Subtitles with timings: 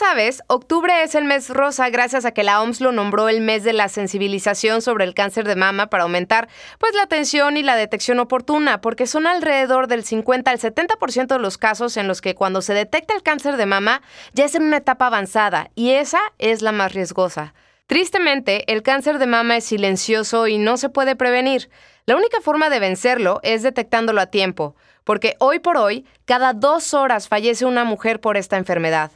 [0.00, 3.64] Sabes, octubre es el mes rosa gracias a que la OMS lo nombró el mes
[3.64, 7.76] de la sensibilización sobre el cáncer de mama para aumentar pues la atención y la
[7.76, 12.34] detección oportuna, porque son alrededor del 50 al 70% de los casos en los que
[12.34, 14.00] cuando se detecta el cáncer de mama
[14.32, 17.52] ya es en una etapa avanzada y esa es la más riesgosa.
[17.86, 21.68] Tristemente, el cáncer de mama es silencioso y no se puede prevenir.
[22.06, 26.94] La única forma de vencerlo es detectándolo a tiempo, porque hoy por hoy, cada dos
[26.94, 29.12] horas fallece una mujer por esta enfermedad.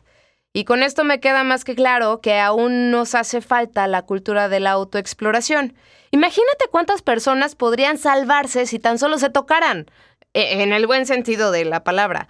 [0.57, 4.49] Y con esto me queda más que claro que aún nos hace falta la cultura
[4.49, 5.75] de la autoexploración.
[6.13, 9.91] Imagínate cuántas personas podrían salvarse si tan solo se tocaran,
[10.33, 12.29] e, en el buen sentido de la palabra.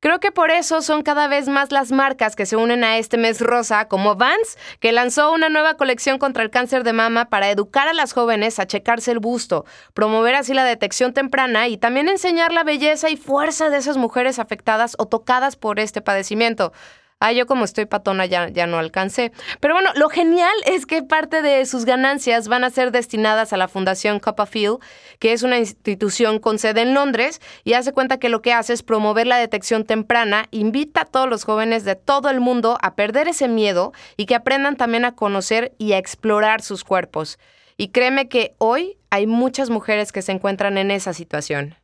[0.00, 3.16] Creo que por eso son cada vez más las marcas que se unen a este
[3.16, 7.50] mes rosa, como Vans, que lanzó una nueva colección contra el cáncer de mama para
[7.50, 12.10] educar a las jóvenes a checarse el busto, promover así la detección temprana y también
[12.10, 16.74] enseñar la belleza y fuerza de esas mujeres afectadas o tocadas por este padecimiento.
[17.20, 19.32] Ah, yo como estoy patona ya, ya no alcancé.
[19.60, 23.56] Pero bueno, lo genial es que parte de sus ganancias van a ser destinadas a
[23.56, 24.78] la Fundación Copperfield,
[25.20, 28.74] que es una institución con sede en Londres y hace cuenta que lo que hace
[28.74, 32.94] es promover la detección temprana, invita a todos los jóvenes de todo el mundo a
[32.94, 37.38] perder ese miedo y que aprendan también a conocer y a explorar sus cuerpos.
[37.78, 41.74] Y créeme que hoy hay muchas mujeres que se encuentran en esa situación.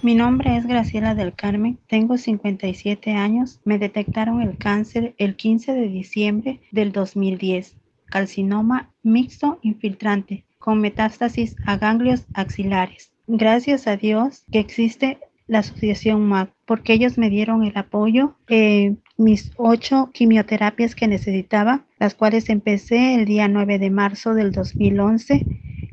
[0.00, 5.72] Mi nombre es Graciela del Carmen, tengo 57 años, me detectaron el cáncer el 15
[5.72, 7.74] de diciembre del 2010,
[8.06, 13.12] carcinoma mixto infiltrante con metástasis a ganglios axilares.
[13.26, 18.94] Gracias a Dios que existe la asociación MAC, porque ellos me dieron el apoyo, eh,
[19.16, 25.44] mis ocho quimioterapias que necesitaba, las cuales empecé el día 9 de marzo del 2011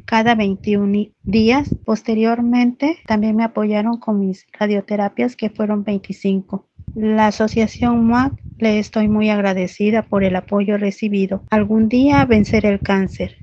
[0.06, 1.70] cada 21 días.
[1.84, 6.68] Posteriormente, también me apoyaron con mis radioterapias, que fueron 25.
[6.96, 11.44] La asociación MAC le estoy muy agradecida por el apoyo recibido.
[11.50, 13.38] Algún día venceré el cáncer.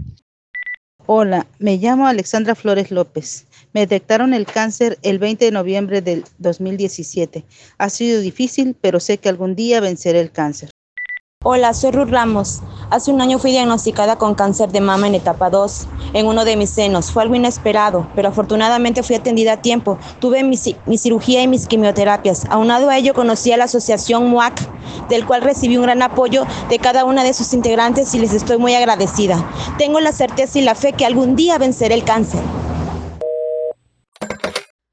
[1.05, 3.47] Hola, me llamo Alexandra Flores López.
[3.75, 7.45] Me detectaron el cáncer el 20 de noviembre del 2017.
[7.77, 10.72] Ha sido difícil, pero sé que algún día venceré el cáncer.
[11.45, 12.61] Hola, soy Ruth Ramos.
[12.89, 16.57] Hace un año fui diagnosticada con cáncer de mama en etapa 2 en uno de
[16.57, 17.11] mis senos.
[17.11, 19.99] Fue algo inesperado, pero afortunadamente fui atendida a tiempo.
[20.21, 22.45] Tuve mi, cirugía y mis quimioterapias.
[22.49, 24.55] Aunado a ello conocí a la asociación MUAC,
[25.09, 28.59] del cual recibí un gran apoyo de cada una de sus integrantes y les estoy
[28.59, 29.45] muy agradecida.
[29.79, 32.41] Tengo la certeza y la fe que algún día venceré el cáncer.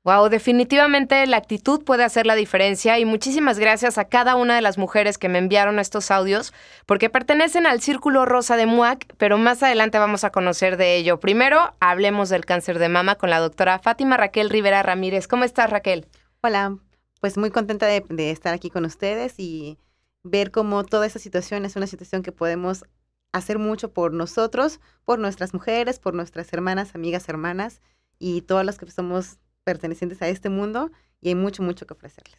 [0.06, 4.62] Wow, definitivamente la actitud puede hacer la diferencia y muchísimas gracias a cada una de
[4.62, 6.54] las mujeres que me enviaron estos audios
[6.86, 11.20] porque pertenecen al Círculo Rosa de MUAC, pero más adelante vamos a conocer de ello.
[11.20, 15.28] Primero, hablemos del cáncer de mama con la doctora Fátima Raquel Rivera Ramírez.
[15.28, 16.08] ¿Cómo estás, Raquel?
[16.42, 16.78] Hola,
[17.20, 19.78] pues muy contenta de, estar aquí con ustedes y
[20.24, 22.86] ver cómo toda esta situación es una situación que podemos
[23.34, 27.82] hacer mucho por nosotros, por nuestras mujeres, por nuestras hermanas, amigas, hermanas
[28.18, 32.38] y todas las que somos pertenecientes a este mundo y hay mucho, mucho que ofrecerles.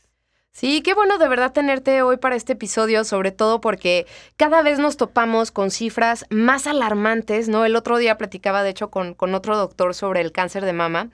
[0.53, 4.81] Sí, qué bueno de verdad tenerte hoy para este episodio, sobre todo porque cada vez
[4.81, 7.65] nos topamos con cifras más alarmantes, ¿no?
[7.65, 11.11] El otro día platicaba, de hecho, con, con otro doctor sobre el cáncer de mama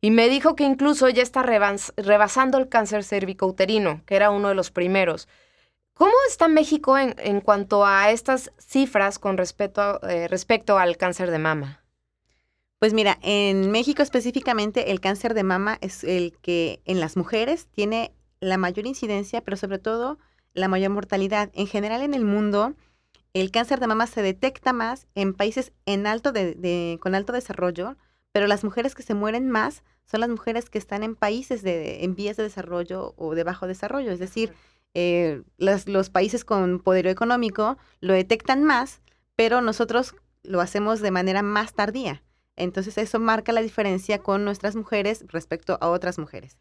[0.00, 4.54] y me dijo que incluso ya está rebasando el cáncer cervicouterino, que era uno de
[4.54, 5.28] los primeros.
[5.94, 11.30] ¿Cómo está México en, en cuanto a estas cifras con respecto, eh, respecto al cáncer
[11.30, 11.79] de mama?
[12.80, 17.66] Pues mira, en México específicamente el cáncer de mama es el que en las mujeres
[17.66, 20.18] tiene la mayor incidencia, pero sobre todo
[20.54, 21.50] la mayor mortalidad.
[21.52, 22.72] En general en el mundo,
[23.34, 27.98] el cáncer de mama se detecta más en países en alto de, con alto desarrollo,
[28.32, 32.02] pero las mujeres que se mueren más son las mujeres que están en países de,
[32.02, 34.10] en vías de desarrollo o de bajo desarrollo.
[34.10, 34.54] Es decir,
[34.94, 39.02] eh, los países con poder económico lo detectan más,
[39.36, 42.22] pero nosotros lo hacemos de manera más tardía.
[42.60, 46.58] Entonces eso marca la diferencia con nuestras mujeres respecto a otras mujeres.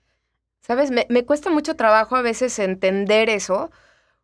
[0.62, 3.72] Sabes, me, cuesta mucho trabajo a veces entender eso,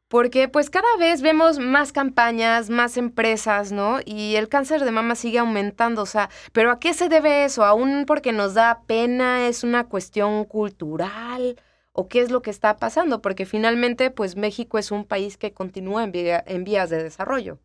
[0.07, 3.99] porque pues cada vez vemos más campañas, más empresas, ¿no?
[4.05, 7.65] Y el cáncer de mama sigue aumentando, o sea, pero ¿a qué se debe eso?
[7.65, 9.47] ¿Aún porque nos da pena?
[9.47, 11.59] ¿Es una cuestión cultural?
[11.93, 13.21] ¿O qué es lo que está pasando?
[13.21, 17.59] Porque finalmente pues México es un país que continúa en, en vías de desarrollo.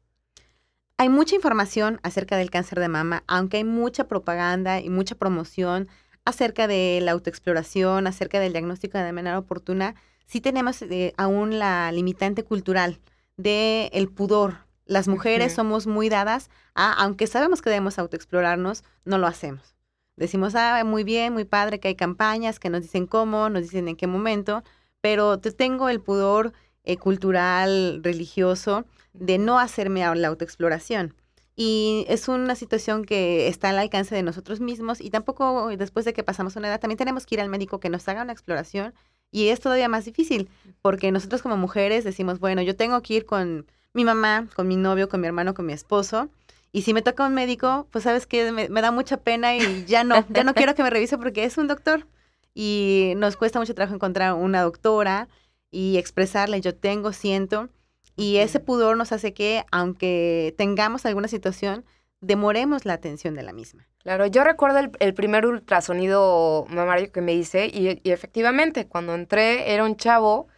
[1.00, 5.88] Hay mucha información acerca del cáncer de mama, aunque hay mucha propaganda y mucha promoción
[6.26, 9.94] acerca de la autoexploración, acerca del diagnóstico de manera oportuna,
[10.26, 13.00] sí tenemos eh, aún la limitante cultural
[13.38, 14.66] del el pudor.
[14.84, 19.74] Las mujeres somos muy dadas a, aunque sabemos que debemos autoexplorarnos, no lo hacemos.
[20.16, 23.88] Decimos, ah, muy bien, muy padre, que hay campañas que nos dicen cómo, nos dicen
[23.88, 24.64] en qué momento,
[25.00, 26.52] pero te tengo el pudor
[26.84, 31.14] eh, cultural, religioso, de no hacerme la autoexploración.
[31.56, 36.12] Y es una situación que está al alcance de nosotros mismos y tampoco después de
[36.12, 38.94] que pasamos una edad, también tenemos que ir al médico que nos haga una exploración
[39.30, 40.48] y es todavía más difícil,
[40.82, 44.76] porque nosotros como mujeres decimos, bueno, yo tengo que ir con mi mamá, con mi
[44.76, 46.30] novio, con mi hermano, con mi esposo.
[46.72, 50.04] Y si me toca un médico, pues sabes que me, da mucha pena y ya
[50.04, 52.06] no, ya no quiero que me revise porque es un doctor.
[52.54, 55.28] Y nos cuesta mucho trabajo encontrar una doctora
[55.70, 57.68] y expresarle, yo tengo, siento.
[58.16, 61.84] Y ese pudor nos hace que, aunque tengamos alguna situación,
[62.20, 63.86] demoremos la atención de la misma.
[64.02, 69.84] Claro, yo recuerdo el, primer ultrasonido mamario que me hice y, efectivamente cuando entré era
[69.84, 70.48] un chavo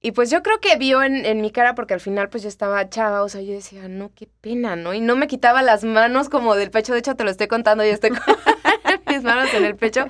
[0.00, 2.88] y pues yo creo que vio en, mi cara porque al final pues yo estaba
[2.90, 4.92] chava, o sea, yo decía, no, qué pena, ¿no?
[4.92, 7.84] Y no me quitaba las manos como del pecho, de hecho te lo estoy contando,
[7.84, 8.10] yo estoy
[8.84, 10.06] con mis manos en el pecho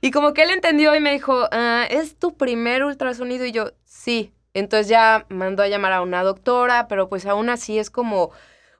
[0.00, 3.44] y como que él entendió y me dijo, ah, ¿es tu primer ultrasonido?
[3.44, 4.32] Y yo, sí.
[4.54, 8.32] Entonces ya mandó a llamar a una doctora, pero pues aún así es como,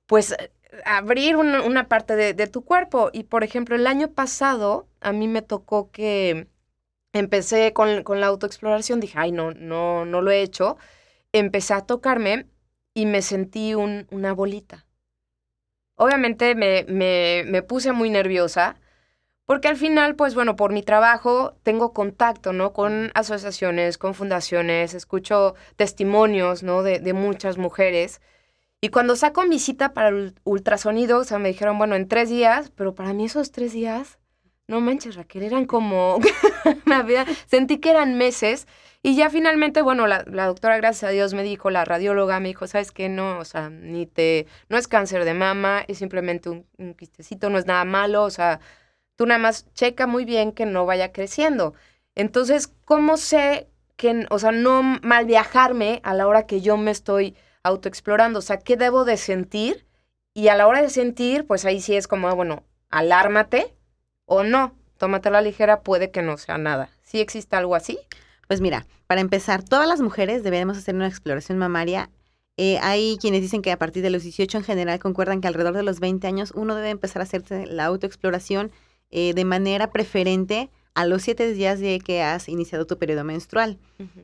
[0.07, 0.37] pues
[0.85, 3.11] abrir una, parte de, tu cuerpo.
[3.13, 6.49] Y por ejemplo, el año pasado a mí me tocó que
[7.13, 10.77] empecé con, la autoexploración, dije, ay, no, no, no lo he hecho.
[11.33, 12.47] Empecé a tocarme
[12.95, 14.87] y me sentí una bolita.
[15.97, 18.77] Obviamente me, me, me puse muy nerviosa.
[19.47, 22.73] Porque al final, pues bueno, por mi trabajo tengo contacto, ¿no?
[22.73, 26.83] Con asociaciones, con fundaciones, escucho testimonios, ¿no?
[26.83, 28.21] De, de muchas mujeres
[28.85, 32.29] y cuando saco mi cita para el ultrasonido, o sea, me dijeron, bueno, en tres
[32.29, 34.19] días, pero para mí esos tres días,
[34.67, 36.19] no manches, Raquel, eran como,
[37.47, 38.67] sentí que eran meses.
[39.01, 42.67] Y ya finalmente, bueno, la, doctora, gracias a Dios, me dijo, la radióloga me dijo,
[42.67, 43.09] ¿sabes qué?
[43.09, 47.51] No, o sea, ni te, no es cáncer de mama, es simplemente un, un quistecito,
[47.51, 48.59] no es nada malo, o sea,
[49.17, 51.75] tú nada más checa muy bien que no vaya creciendo.
[52.15, 56.91] Entonces, ¿cómo sé que, o sea, no mal viajarme a la hora que yo me
[56.91, 59.87] estoy autoexplorando, o sea, ¿qué debo de sentir?
[60.35, 63.75] Y a la hora de sentir, pues ahí sí es como, ah, bueno, alármate
[64.25, 66.91] o no, tómate la ligera, puede que no sea nada.
[67.03, 67.99] ¿Sí existe algo así?
[68.49, 72.11] Pues mira, para empezar, todas las mujeres debemos hacer una exploración mamaria.
[72.57, 75.75] Eh, hay quienes dicen que a partir de los 18 en general concuerdan que alrededor
[75.75, 78.73] de los 20 años uno debe empezar a hacerse la autoexploración
[79.13, 83.79] eh, de manera preferente a los 7 días de que has iniciado tu periodo menstrual.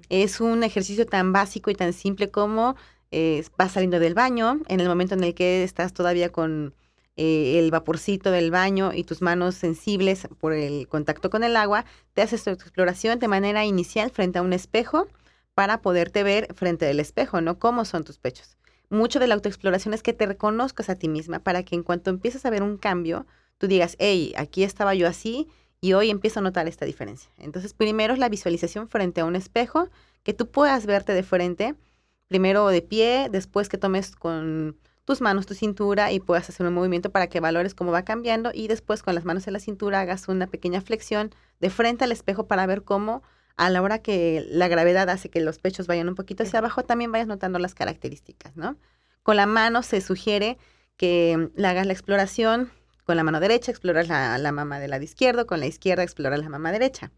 [0.08, 2.76] Es un ejercicio tan básico y tan simple como
[3.10, 6.74] eh, vas saliendo del baño, en el momento en el que estás todavía con
[7.16, 11.84] eh, el vaporcito del baño y tus manos sensibles por el contacto con el agua,
[12.12, 15.06] te haces tu exploración de manera inicial frente a un espejo
[15.54, 17.58] para poderte ver frente al espejo, ¿no?
[17.58, 18.56] ¿Cómo son tus pechos?
[18.90, 22.10] Mucho de la autoexploración es que te reconozcas a ti misma para que en cuanto
[22.10, 23.26] empieces a ver un cambio,
[23.58, 25.48] tú digas, hey, aquí estaba yo así
[25.80, 27.30] y hoy empiezo a notar esta diferencia.
[27.38, 29.88] Entonces, primero es la visualización frente a un espejo,
[30.22, 31.74] que tú puedas verte de frente
[32.28, 36.74] primero de pie, después que tomes con tus manos tu cintura y puedas hacer un
[36.74, 40.00] movimiento para que valores cómo va cambiando y después con las manos en la cintura
[40.00, 43.22] hagas una pequeña flexión de frente al espejo para ver cómo
[43.56, 46.84] a la hora que la gravedad hace que los pechos vayan un poquito hacia abajo,
[46.84, 48.76] también vayas notando las características, ¿no?
[49.22, 50.58] Con la mano se sugiere
[50.98, 52.70] que le hagas la exploración
[53.08, 56.40] con la mano derecha, exploras la, la mama del lado izquierdo, con la izquierda exploras
[56.40, 57.10] la mama derecha.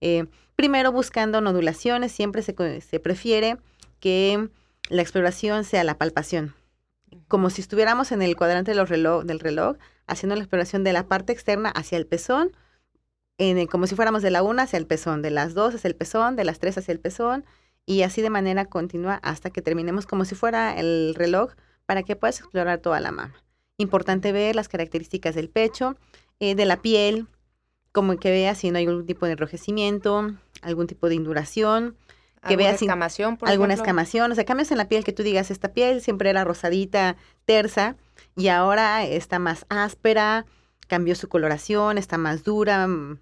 [0.00, 0.24] Eh,
[0.56, 2.54] primero buscando nodulaciones, siempre se,
[3.00, 3.58] prefiere
[4.00, 4.48] que
[4.88, 6.54] la exploración sea la palpación,
[7.28, 9.76] como si estuviéramos en el cuadrante del reloj, del reloj
[10.06, 12.52] haciendo la exploración de la parte externa hacia el pezón,
[13.70, 16.36] como si fuéramos de la una hacia el pezón, de las dos hacia el pezón,
[16.36, 17.44] de las tres hacia el pezón,
[17.84, 21.52] y así de manera continua hasta que terminemos como si fuera el reloj
[21.84, 23.34] para que puedas explorar toda la mama.
[23.78, 25.96] Importante ver las características del pecho,
[26.40, 27.26] eh, de la piel,
[27.92, 31.96] como que veas si no hay algún tipo de enrojecimiento, algún tipo de induración,
[32.46, 35.50] que veas escamación, por alguna escamación, o sea, cambios en la piel que tú digas,
[35.50, 37.96] esta piel siempre era rosadita, tersa,
[38.36, 40.46] y ahora está más áspera,
[40.86, 43.18] cambió su coloración, está más dura, mm,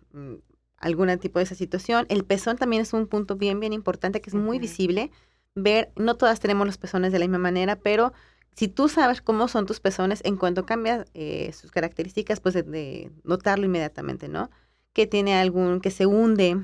[0.79, 2.05] algún tipo de esa situación.
[2.09, 5.11] El pezón también es un punto bien, bien importante que es muy visible,
[5.55, 8.13] ver, no todas tenemos los pezones de la misma manera, pero
[8.55, 13.11] si tú sabes cómo son tus pezones, en cuanto cambias eh, sus características, pues de,
[13.25, 14.51] notarlo inmediatamente, ¿no?
[14.93, 16.63] Que tiene algún, que se hunde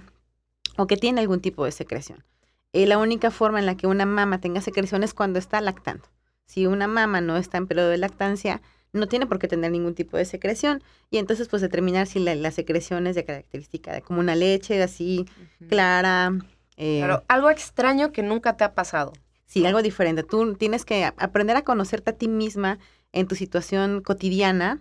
[0.76, 2.24] o que tiene algún tipo de secreción.
[2.72, 6.04] Eh, la única forma en la que una mama tenga secreción es cuando está lactando.
[6.46, 9.94] Si una mama no está en periodo de lactancia, no tiene por qué tener ningún
[9.94, 14.20] tipo de secreción y entonces pues determinar si la, secreción es de característica de como
[14.20, 15.26] una leche así
[15.68, 16.32] clara.
[16.76, 19.12] Eh, Pero algo extraño que nunca te ha pasado.
[19.50, 20.22] Sí, algo diferente.
[20.22, 22.78] Tú tienes que aprender a conocerte a ti misma
[23.10, 24.80] en tu situación cotidiana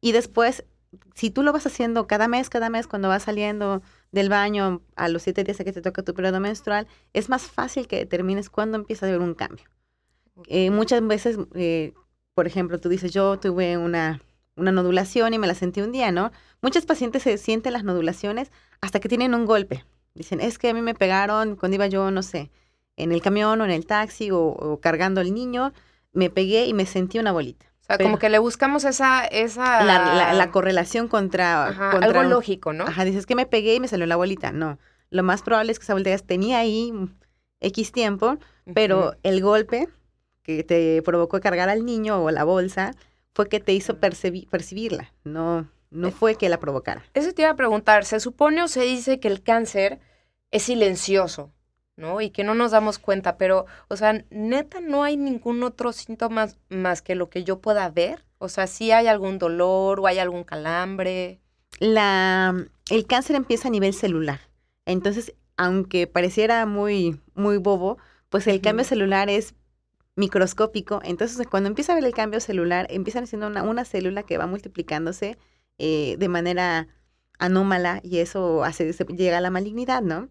[0.00, 0.64] y después,
[1.16, 3.82] si tú lo vas haciendo cada mes, cada mes, cuando vas saliendo
[4.12, 7.42] del baño a los siete días a que te toca tu periodo menstrual, es más
[7.42, 9.64] fácil que determines cuándo empieza a haber un cambio.
[10.46, 11.92] Eh, muchas veces, eh,
[12.34, 14.20] por ejemplo, tú dices, yo tuve una,
[14.54, 16.30] una nodulación y me la sentí un día, ¿no?
[16.62, 19.84] Muchas pacientes se sienten las nodulaciones hasta que tienen un golpe.
[20.14, 22.52] Dicen, es que a mí me pegaron cuando iba yo, no sé,
[22.96, 25.72] en el camión o en el taxi o, cargando al niño,
[26.12, 27.66] me pegué y me sentí una bolita.
[27.82, 29.24] O sea, como que le buscamos esa...
[29.26, 29.84] esa...
[29.84, 32.84] La, correlación contra, Algo lógico, ¿no?
[32.84, 34.50] Ajá, dices que me pegué y me salió la bolita.
[34.50, 34.78] No,
[35.10, 36.92] lo más probable es que esa bolita tenía ahí
[37.60, 38.38] X tiempo,
[38.74, 39.88] pero el golpe
[40.42, 42.92] que te provocó cargar al niño o la bolsa
[43.34, 47.04] fue que te hizo percibirla, no, no eh, fue que la provocara.
[47.14, 49.98] Eso te iba a preguntar, se supone o se dice que el cáncer
[50.50, 51.52] es silencioso,
[51.96, 52.20] ¿no?
[52.20, 56.48] Y que no nos damos cuenta, pero, o sea, neta, no hay ningún otro síntoma
[56.68, 58.24] más que lo que yo pueda ver.
[58.38, 61.40] O sea, si hay algún dolor o hay algún calambre.
[61.78, 62.54] La,
[62.90, 64.40] el cáncer empieza a nivel celular.
[64.84, 67.98] Entonces, aunque pareciera muy, muy bobo,
[68.28, 69.54] pues el cambio celular es
[70.16, 71.00] microscópico.
[71.04, 74.46] Entonces, cuando empieza a ver el cambio celular, empiezan siendo una, una célula que va
[74.46, 75.38] multiplicándose
[75.78, 76.88] eh, de manera
[77.38, 80.28] anómala y eso hace, llega a la malignidad, ¿no?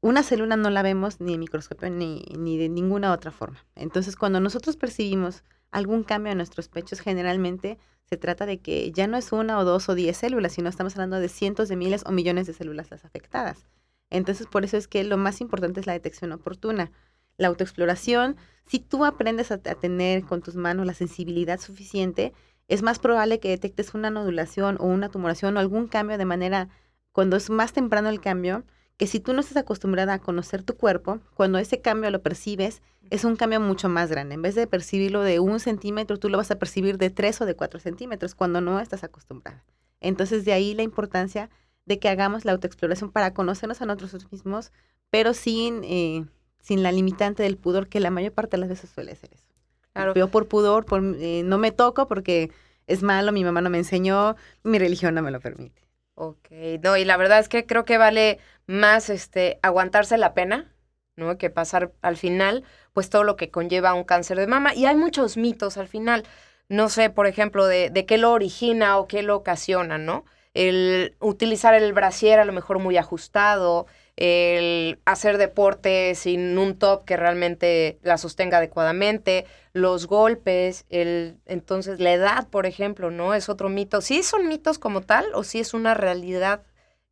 [0.00, 3.64] Una célula no la vemos ni en microscopio ni, ni de ninguna otra forma.
[3.74, 9.06] Entonces, cuando nosotros percibimos algún cambio en nuestros pechos, generalmente se trata de que ya
[9.06, 12.02] no es una o dos o diez células, sino estamos hablando de cientos de miles
[12.06, 13.66] o millones de células las afectadas.
[14.08, 16.90] Entonces, por eso es que lo más importante es la detección oportuna.
[17.36, 22.32] La autoexploración, si tú aprendes a, a tener con tus manos la sensibilidad suficiente,
[22.68, 26.68] es más probable que detectes una nodulación o una tumoración o algún cambio de manera,
[27.12, 28.64] cuando es más temprano el cambio,
[29.00, 32.82] que si tú no estás acostumbrada a conocer tu cuerpo, cuando ese cambio lo percibes,
[33.08, 34.34] es un cambio mucho más grande.
[34.34, 37.46] En vez de percibirlo de un centímetro, tú lo vas a percibir de tres o
[37.46, 39.64] de cuatro centímetros cuando no estás acostumbrada.
[40.02, 41.48] Entonces, de ahí la importancia
[41.86, 44.70] de que hagamos la autoexploración para conocernos a nosotros mismos,
[45.08, 46.26] pero sin, eh,
[46.60, 49.48] sin la limitante del pudor, que la mayor parte de las veces suele ser eso.
[49.94, 50.12] Claro.
[50.12, 52.50] Yo por pudor, por, eh, no me toco porque
[52.86, 55.80] es malo, mi mamá no me enseñó, mi religión no me lo permite.
[56.22, 56.50] Ok,
[56.82, 58.38] no, y la verdad es que creo que vale
[58.70, 60.72] más este aguantarse la pena,
[61.16, 61.36] ¿no?
[61.36, 64.74] Que pasar al final, pues todo lo que conlleva un cáncer de mama.
[64.74, 66.24] Y hay muchos mitos al final.
[66.68, 70.24] No sé, por ejemplo, de, de qué lo origina o qué lo ocasiona, ¿no?
[70.54, 73.86] El utilizar el brasier a lo mejor muy ajustado,
[74.16, 82.00] el hacer deporte sin un top que realmente la sostenga adecuadamente, los golpes, el entonces
[82.00, 83.34] la edad, por ejemplo, ¿no?
[83.34, 84.00] Es otro mito.
[84.00, 86.62] ¿Sí son mitos como tal o sí es una realidad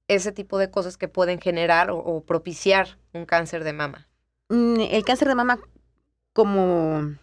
[0.09, 4.09] ese tipo de cosas que pueden generar o, propiciar un cáncer de mama?
[4.49, 5.61] Mm, el cáncer de mama
[6.33, 7.17] como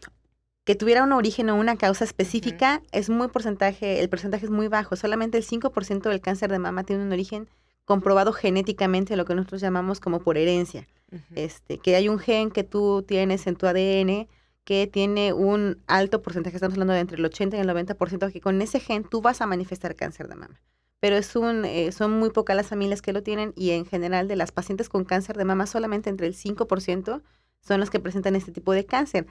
[0.63, 4.67] que tuviera un origen o una causa específica es muy porcentaje, el porcentaje es muy
[4.67, 7.47] bajo, solamente el 5% del cáncer de mama tiene un origen
[7.85, 10.87] comprobado genéticamente, lo que nosotros llamamos como por herencia.
[11.35, 14.27] este, que hay un gen que tú tienes en tu ADN
[14.65, 18.41] que tiene un alto porcentaje, estamos hablando de entre el 80 y el 90%, que
[18.41, 20.59] con ese gen tú vas a manifestar cáncer de mama.
[20.99, 24.27] Pero es un, eh, son muy pocas las familias que lo tienen y en general
[24.27, 27.21] de las pacientes con cáncer de mama solamente entre el 5%
[27.61, 29.25] son los que presentan este tipo de cáncer.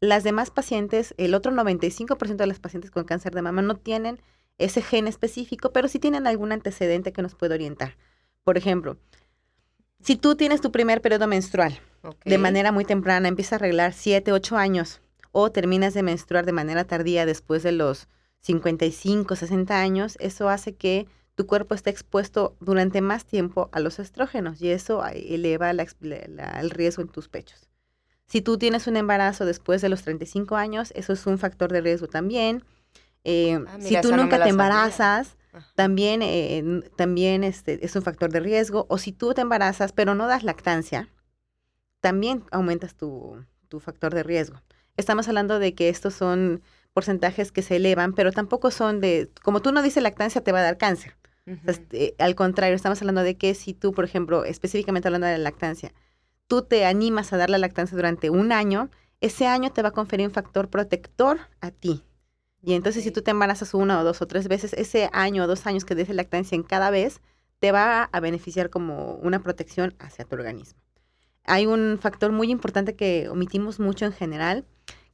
[0.00, 4.20] Las demás pacientes, el otro 95% de las pacientes con cáncer de mama no tienen
[4.58, 7.96] ese gen específico, pero sí tienen algún antecedente que nos puede orientar.
[8.44, 8.96] Por ejemplo,
[10.02, 11.78] si tú tienes tu primer periodo menstrual
[12.24, 15.00] de manera muy temprana, empieza a arreglar 7, 8 años,
[15.32, 18.08] o terminas de menstruar de manera tardía después de los
[18.40, 23.98] 55, 60 años, eso hace que tu cuerpo esté expuesto durante más tiempo a los
[23.98, 27.70] estrógenos y eso eleva el riesgo en tus pechos.
[28.26, 31.80] Si tú tienes un embarazo después de los 35 años, eso es un factor de
[31.80, 32.64] riesgo también.
[33.24, 35.36] Eh, ah, si tú nunca te embarazas,
[35.74, 38.86] también, eh, también este, es un factor de riesgo.
[38.88, 41.08] O si tú te embarazas pero no das lactancia,
[42.00, 43.44] también aumentas tu,
[43.80, 44.62] factor de riesgo.
[44.96, 46.62] Estamos hablando de que estos son
[47.00, 50.58] porcentajes que se elevan, pero tampoco son de, como tú no dices lactancia, te va
[50.58, 51.16] a dar cáncer.
[51.66, 55.44] Este, al contrario, estamos hablando de que si tú, por ejemplo, específicamente hablando de la
[55.44, 55.94] lactancia,
[56.46, 58.90] tú te animas a dar la lactancia durante un año,
[59.22, 62.04] ese año te va a conferir un factor protector a ti.
[62.62, 65.46] Y entonces si tú te embarazas una o dos o tres veces, ese año o
[65.46, 67.22] dos años que des lactancia en cada vez,
[67.60, 70.78] te va a beneficiar como una protección hacia tu organismo.
[71.44, 74.66] Hay un factor muy importante que omitimos mucho en general,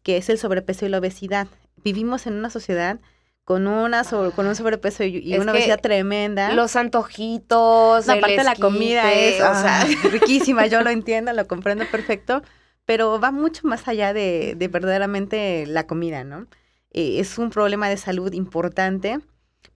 [0.02, 1.48] que es el sobrepeso y la obesidad.
[1.82, 3.00] Vivimos en una sociedad
[3.44, 4.02] con una
[4.34, 6.52] con un sobrepeso y, una obesidad tremenda.
[6.52, 9.40] Los antojitos, la parte de la comida es
[10.10, 12.42] riquísima, yo lo entiendo, lo comprendo perfecto,
[12.84, 16.48] pero va mucho más allá de, verdaderamente la comida, ¿no?
[16.90, 19.20] Eh, es un problema de salud importante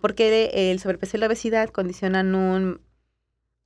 [0.01, 2.81] porque el sobrepeso y la obesidad condicionan un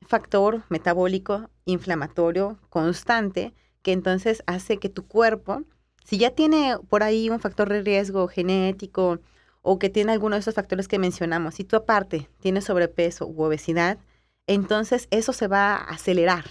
[0.06, 5.62] factor metabólico inflamatorio constante que entonces hace que tu cuerpo,
[6.04, 9.20] si ya tiene por ahí un factor de riesgo genético,
[9.66, 13.42] o que tiene alguno de esos factores que mencionamos, si tú aparte tienes sobrepeso u
[13.42, 13.99] obesidad,
[14.46, 16.44] entonces eso se va a acelerar,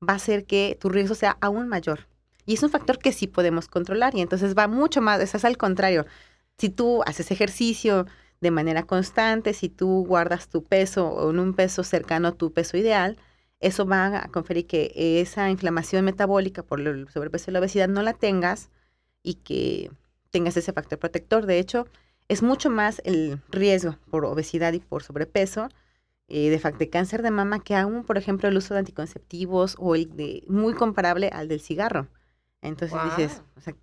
[0.00, 2.06] va a hacer que tu riesgo sea aún mayor.
[2.46, 5.56] Y es un factor que sí podemos controlar y entonces va mucho más, es al
[5.56, 6.06] contrario.
[6.56, 8.06] Si tú haces ejercicio
[8.40, 12.52] de manera constante, si tú guardas tu peso o en un peso cercano a tu
[12.52, 13.18] peso ideal,
[13.58, 18.02] eso va a conferir que esa inflamación metabólica por el sobrepeso y la obesidad no
[18.02, 18.70] la tengas
[19.26, 19.90] y que
[20.30, 21.46] tengas ese factor protector.
[21.46, 21.88] De hecho,
[22.28, 25.68] es mucho más el riesgo por obesidad y por sobrepeso
[26.28, 29.96] eh, de, de cáncer de mama que aún, por ejemplo, el uso de anticonceptivos o
[29.96, 32.06] el de muy comparable al del cigarro.
[32.62, 33.74] Entonces dices, o sea,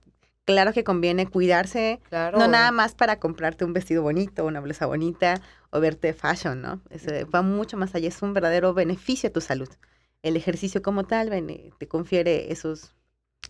[0.46, 5.42] claro que conviene cuidarse, no nada más para comprarte un vestido bonito, una blusa bonita
[5.72, 6.82] o verte fashion, ¿no?
[7.34, 9.70] va mucho más allá, es un verdadero beneficio a tu salud.
[10.22, 11.30] El ejercicio como tal
[11.78, 12.94] te confiere esos,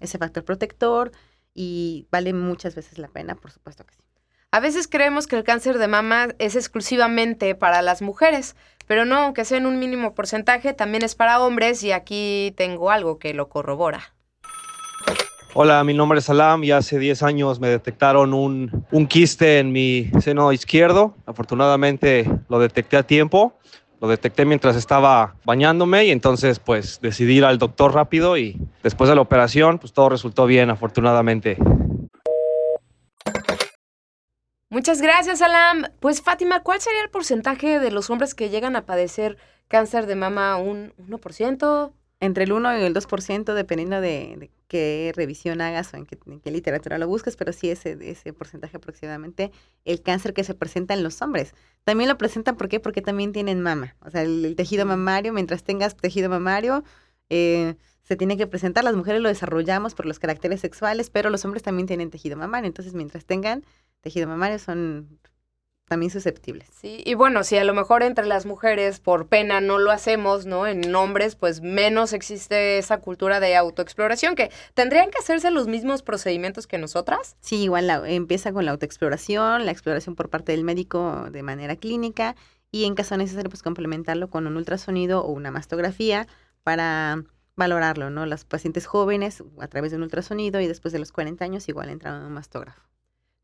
[0.01, 1.11] ese factor protector
[1.53, 4.01] y vale muchas veces la pena, por supuesto que sí.
[4.51, 8.55] A veces creemos que el cáncer de mama es exclusivamente para las mujeres,
[8.85, 12.91] pero no, aunque sea en un mínimo porcentaje, también es para hombres y aquí tengo
[12.91, 14.13] algo que lo corrobora.
[15.55, 19.71] Hola, mi nombre es Salam y hace 10 años me detectaron un, un quiste en
[19.71, 21.15] mi seno izquierdo.
[21.27, 23.59] Afortunadamente lo detecté a tiempo
[24.03, 29.09] lo detecté mientras estaba bañándome y entonces pues decidí ir al doctor rápido y después
[29.09, 31.55] de la operación pues todo resultó bien afortunadamente.
[34.69, 35.85] Muchas gracias, Alam.
[36.01, 39.37] Pues Fátima, ¿cuál sería el porcentaje de los hombres que llegan a padecer
[39.69, 40.57] cáncer de mama?
[40.57, 41.93] ¿Un 1%?
[42.23, 46.97] Entre el 1 y el 2%, dependiendo de, qué revisión hagas o en qué, literatura
[46.97, 49.51] lo busques, pero sí ese, ese porcentaje aproximadamente,
[49.83, 51.53] el cáncer que se presenta en los hombres.
[51.83, 52.79] También lo presentan, ¿por qué?
[52.79, 53.97] Porque también tienen mama.
[53.99, 56.85] O sea, el, tejido mamario, mientras tengas tejido mamario,
[57.29, 58.85] eh, se tiene que presentar.
[58.85, 62.67] Las mujeres lo desarrollamos por los caracteres sexuales, pero los hombres también tienen tejido mamario.
[62.67, 63.65] Entonces, mientras tengan
[63.99, 65.19] tejido mamario son
[65.87, 66.69] también susceptibles.
[66.71, 70.45] Sí, y bueno, si a lo mejor entre las mujeres por pena no lo hacemos,
[70.45, 70.65] ¿no?
[70.65, 76.01] En hombres, pues menos existe esa cultura de autoexploración, que tendrían que hacerse los mismos
[76.01, 77.35] procedimientos que nosotras.
[77.41, 82.35] Sí, igual empieza con la autoexploración, la exploración por parte del médico de manera clínica
[82.71, 86.27] y en caso necesario, pues complementarlo con un ultrasonido o una mastografía
[86.63, 87.23] para
[87.55, 88.25] valorarlo, ¿no?
[88.25, 91.89] Los pacientes jóvenes a través de un ultrasonido y después de los 40 años igual
[91.89, 92.81] entran en un mastógrafo.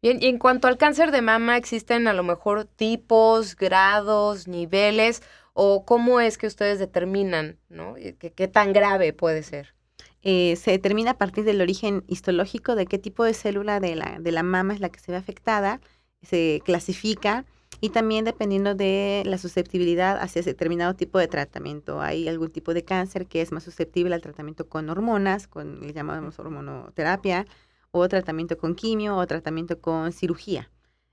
[0.02, 5.22] Bien, y en cuanto al cáncer de mama, ¿existen a lo mejor tipos, grados, niveles?
[5.54, 7.96] ¿O cómo es que ustedes determinan, ¿no?
[8.18, 9.76] ¿Qué, tan grave puede ser?
[10.22, 14.20] Eh, se determina a partir del origen histológico de qué tipo de célula de la,
[14.22, 15.82] de la mama es la que se ve afectada,
[16.22, 17.46] se clasifica
[17.82, 22.02] y también dependiendo de la susceptibilidad hacia determinado tipo de tratamiento.
[22.02, 25.92] Hay algún tipo de cáncer que es más susceptible al tratamiento con hormonas, con le
[25.92, 27.46] llamamos hormonoterapia,
[27.92, 30.70] o tratamiento con quimio o tratamiento con cirugía.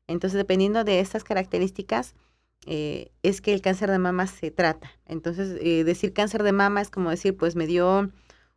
[0.07, 2.15] Entonces, dependiendo de estas características,
[2.67, 4.91] eh, es que el cáncer de mama se trata.
[5.07, 8.11] Entonces, eh, decir cáncer de mama es como decir, pues me dio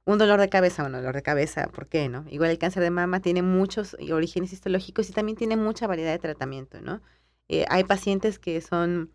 [0.06, 2.26] un dolor de cabeza, un dolor de cabeza, ¿por qué no?
[2.30, 6.20] Igual el cáncer de mama tiene muchos orígenes histológicos y también tiene mucha variedad de
[6.20, 7.02] tratamiento, ¿no?
[7.48, 9.12] Eh, hay pacientes que son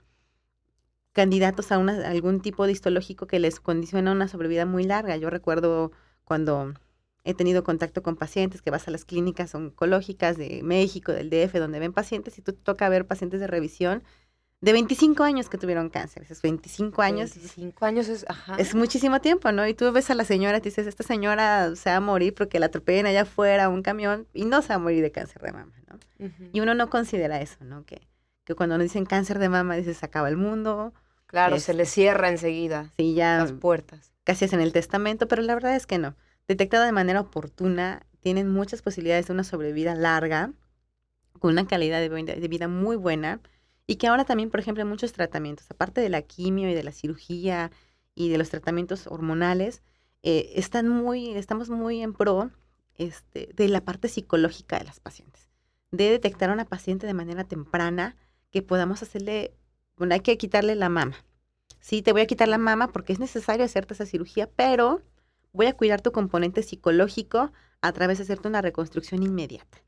[1.13, 5.17] candidatos a, una, algún tipo de histológico que les condiciona una sobrevida muy larga.
[5.17, 5.93] Yo recuerdo
[6.25, 6.75] cuando
[7.25, 11.55] He tenido contacto con pacientes que vas a las clínicas oncológicas de México, del DF,
[11.55, 14.03] donde ven pacientes y tú te toca ver pacientes de revisión
[14.61, 16.23] de 25 años que tuvieron cáncer.
[16.23, 17.35] Esos 25 años.
[17.35, 18.57] 25 años es, ajá.
[18.57, 19.67] Es muchísimo tiempo, ¿no?
[19.67, 22.59] Y tú ves a la señora y dices, esta señora se va a morir porque
[22.59, 25.53] la atropellen allá afuera un camión y no se va a morir de cáncer de
[25.53, 25.99] mama, ¿no?
[26.53, 27.85] Y uno no considera eso, ¿no?
[27.85, 28.09] Que,
[28.45, 30.95] que cuando nos dicen cáncer de mama, dices, se acaba el mundo.
[31.27, 34.13] Claro, se le cierra enseguida sí, ya, las puertas.
[34.25, 36.17] Casi es en el testamento, pero la verdad es que no
[36.49, 40.53] detectada de manera oportuna, tienen muchas posibilidades de una sobrevida larga,
[41.39, 43.41] con una calidad de vida muy buena,
[43.87, 46.93] y que ahora también, por ejemplo, muchos tratamientos, aparte de la quimio y de la
[46.93, 47.71] cirugía
[48.15, 49.83] y de los tratamientos hormonales,
[50.23, 52.51] eh, están muy, estamos muy en pro
[52.97, 55.51] este, de la parte psicológica de las pacientes,
[55.91, 58.17] de detectar a una paciente de manera temprana
[58.51, 59.53] que podamos hacerle,
[59.97, 61.17] bueno, hay que quitarle la mama.
[61.81, 65.03] Sí, te voy a quitar la mama porque es necesario hacerte esa cirugía, pero
[65.55, 69.79] voy a cuidar tu componente psicológico a través de hacerte una reconstrucción inmediata.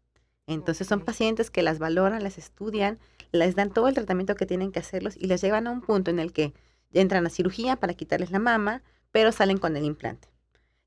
[0.46, 2.98] Entonces son pacientes que las valoran, las estudian,
[3.32, 6.10] les dan todo el tratamiento que tienen que hacerlos y les llevan a un punto
[6.10, 6.54] en el que
[6.92, 10.28] entran a cirugía para quitarles la mama, pero salen con el implante.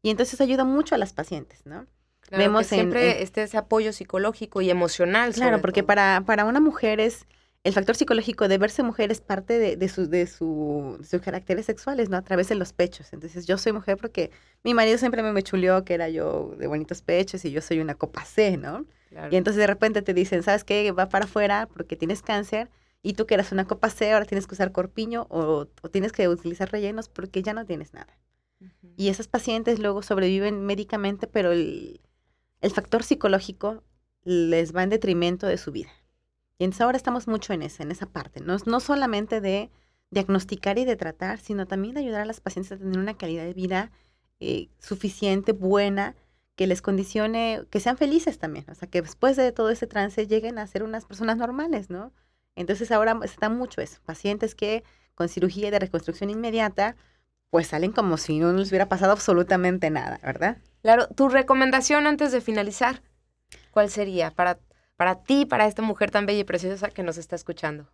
[0.02, 1.86] Y entonces ayuda mucho a las pacientes, ¿no?
[2.32, 5.34] Vemos siempre este ese apoyo psicológico y emocional.
[5.34, 7.26] Claro, porque para, para una mujer es
[7.64, 12.18] el factor psicológico de verse mujer es parte de, de, de, sus caracteres sexuales, ¿no?
[12.18, 13.12] A través de los pechos.
[13.12, 14.32] Entonces, yo soy mujer porque
[14.64, 17.96] mi marido siempre me chuleó que era yo de bonitos pechos y yo soy una
[17.96, 18.86] copa C, ¿no?
[19.32, 20.92] Y entonces de repente te dicen, ¿sabes qué?
[20.92, 22.70] Va para afuera porque tienes cáncer
[23.02, 26.12] y tú que eras una copa C, ahora tienes que usar corpiño o, o tienes
[26.12, 28.18] que utilizar rellenos porque ya no tienes nada.
[28.98, 32.02] Y esas pacientes luego sobreviven médicamente, pero el,
[32.62, 33.84] el factor psicológico
[34.24, 35.90] les va en detrimento de su vida.
[36.60, 39.72] Y entonces ahora estamos mucho en esa, en esa parte, no, no solamente de
[40.12, 43.46] diagnosticar y de tratar, sino también de ayudar a las pacientes a tener una calidad
[43.46, 43.92] de vida
[44.42, 46.16] eh, suficiente, buena,
[46.58, 50.28] que les condicione, que sean felices también, o sea, que después de todo ese trance
[50.28, 52.12] lleguen a ser unas personas normales, ¿no?
[52.56, 54.84] Entonces ahora está mucho eso, pacientes que
[55.16, 56.98] con cirugía de reconstrucción inmediata,
[57.50, 60.58] pues salen como si no les hubiera pasado absolutamente nada, ¿verdad?
[60.82, 63.02] Claro, tu recomendación antes de finalizar,
[63.72, 64.60] ¿cuál sería para
[65.00, 67.88] para ti, para esta mujer tan bella y preciosa que nos está escuchando?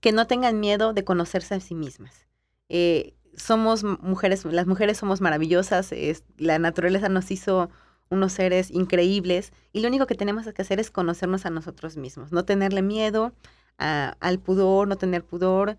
[0.00, 2.26] Que no tengan miedo de conocerse a sí mismas.
[2.70, 5.92] Eh, somos mujeres, las mujeres somos maravillosas,
[6.38, 7.68] la naturaleza nos hizo
[8.08, 12.32] unos seres increíbles y lo único que tenemos que hacer es conocernos a nosotros mismos,
[12.32, 13.34] no tenerle miedo
[13.76, 15.76] al pudor, no tener pudor.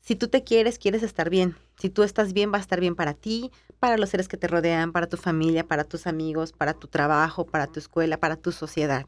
[0.00, 1.54] Si tú te quieres, quieres estar bien.
[1.78, 4.48] Si tú estás bien, va a estar bien para ti, para los seres que te
[4.48, 8.52] rodean, para tu familia, para tus amigos, para tu trabajo, para tu escuela, para tu
[8.52, 9.04] sociedad.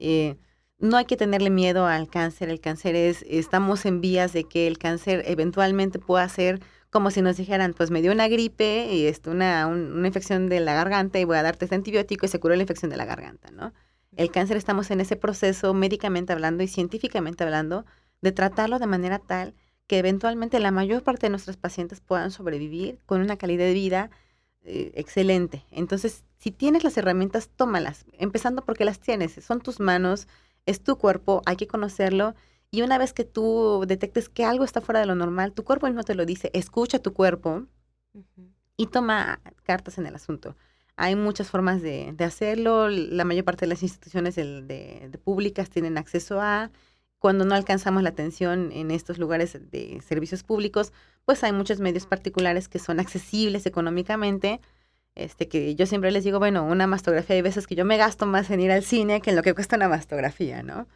[0.00, 0.36] Eh,
[0.78, 2.48] no hay que tenerle miedo al cáncer.
[2.48, 6.60] El cáncer es, estamos en vías de que el cáncer eventualmente pueda ser
[6.90, 10.58] como si nos dijeran, pues me dio una gripe y esto, una, una infección de
[10.58, 13.04] la garganta y voy a darte este antibiótico y se curó la infección de la
[13.04, 13.72] garganta, ¿no?
[14.16, 17.86] El cáncer estamos en ese proceso médicamente hablando y científicamente hablando
[18.22, 19.54] de tratarlo de manera tal
[19.86, 24.10] que eventualmente la mayor parte de nuestros pacientes puedan sobrevivir con una calidad de vida
[24.70, 25.64] eh, excelente.
[25.70, 30.28] Entonces, si tienes las herramientas, tómalas, empezando porque las tienes, son tus manos,
[30.64, 32.34] es tu cuerpo, hay que conocerlo.
[32.70, 35.86] Y una vez que tú detectes que algo está fuera de lo normal, tu cuerpo
[35.86, 37.66] mismo te lo dice, escucha tu cuerpo
[38.76, 40.56] y toma cartas en el asunto.
[40.96, 46.40] Hay muchas formas de, hacerlo, la mayor parte de las instituciones de públicas tienen acceso
[46.40, 46.70] a,
[47.20, 50.92] cuando no alcanzamos la atención en estos lugares de servicios públicos,
[51.26, 54.60] pues hay muchos medios particulares que son accesibles económicamente.
[55.14, 58.24] Este, que yo siempre les digo, bueno, una mastografía hay veces que yo me gasto
[58.24, 60.88] más en ir al cine que en lo que cuesta una mastografía, ¿no?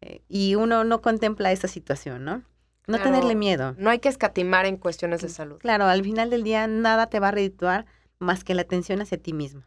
[0.00, 2.42] Eh, y uno no contempla esa situación, ¿no?
[2.88, 3.76] No tenerle miedo.
[3.78, 5.58] No hay que escatimar en cuestiones de salud.
[5.58, 7.86] Claro, al final del día nada te va a redituar
[8.18, 9.62] más que la atención hacia ti mismo.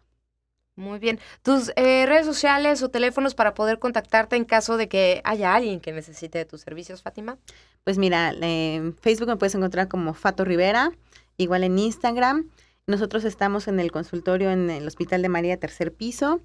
[0.81, 1.19] Muy bien.
[1.43, 5.79] ¿Tus eh, redes sociales o teléfonos para poder contactarte en caso de que haya alguien
[5.79, 7.37] que necesite de tus servicios, Fátima?
[7.83, 10.91] Pues mira, en Facebook me puedes encontrar como Fato Rivera,
[11.37, 12.49] igual en Instagram.
[12.87, 16.41] Nosotros estamos en el consultorio en el Hospital de María, tercer piso,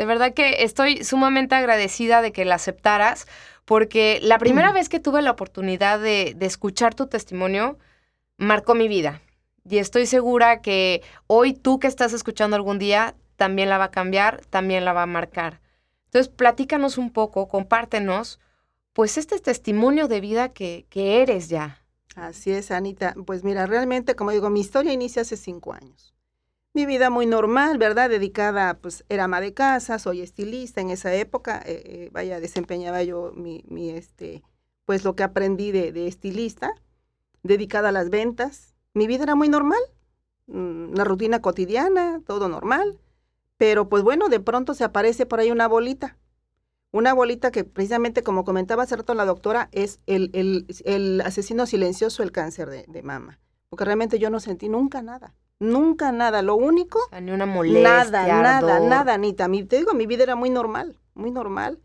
[0.00, 3.26] De verdad que estoy sumamente agradecida de que la aceptaras,
[3.66, 7.76] porque la primera vez que tuve la oportunidad de, escuchar tu testimonio,
[8.38, 9.20] marcó mi vida.
[9.62, 13.90] Y estoy segura que hoy tú que estás escuchando algún día, también la va a
[13.90, 15.60] cambiar, también la va a marcar.
[16.06, 18.40] Entonces, platícanos un poco, compártenos,
[18.94, 21.84] pues este testimonio de vida que, que eres ya.
[22.16, 23.14] Así es, Anita.
[23.26, 26.14] Pues mira, realmente, como digo, mi historia inicia hace cinco años
[26.72, 28.08] mi vida muy normal, ¿verdad?
[28.10, 33.02] Dedicada, pues era ama de casa, soy estilista en esa época, eh, eh, vaya, desempeñaba
[33.02, 34.42] yo mi, mi, este,
[34.84, 36.72] pues lo que aprendí de, de, estilista,
[37.42, 38.74] dedicada a las ventas.
[38.94, 39.80] Mi vida era muy normal,
[40.46, 43.00] mm, una rutina cotidiana, todo normal,
[43.56, 46.16] pero pues bueno, de pronto se aparece por ahí una bolita,
[46.92, 51.66] Una bolita que precisamente, como comentaba hace rato la doctora, es el, el, el asesino
[51.66, 53.38] silencioso del cáncer de, mama.
[53.68, 55.34] Porque realmente yo no sentí nunca nada.
[55.60, 56.42] Nunca nada.
[56.42, 56.98] Lo único.
[56.98, 57.82] O sea, ni una molestia.
[57.82, 59.46] Nada, nada, nada, Anita.
[59.46, 61.78] Mi, te digo, mi vida era muy normal, muy normal.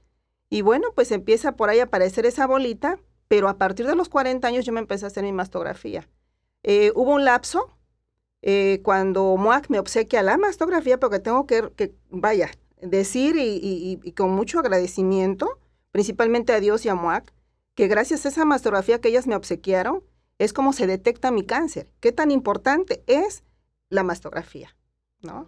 [0.50, 4.10] Y bueno, pues empieza por ahí a aparecer esa bolita, pero a partir de los
[4.10, 6.08] 40 años yo me empecé a hacer mi mastografía.
[6.64, 7.76] Eh, hubo un lapso
[8.42, 14.00] eh, cuando MOAC me obsequia la mastografía, porque tengo que, que vaya, decir y, y,
[14.04, 15.60] y, con mucho agradecimiento,
[15.92, 17.34] principalmente a Dios y a MOAC,
[17.74, 20.04] que gracias a esa mastografía que ellas me obsequiaron,
[20.38, 21.90] es como se detecta mi cáncer.
[22.00, 23.44] ¿Qué tan importante es
[23.90, 24.76] la mastografía?
[25.26, 25.48] ¿no?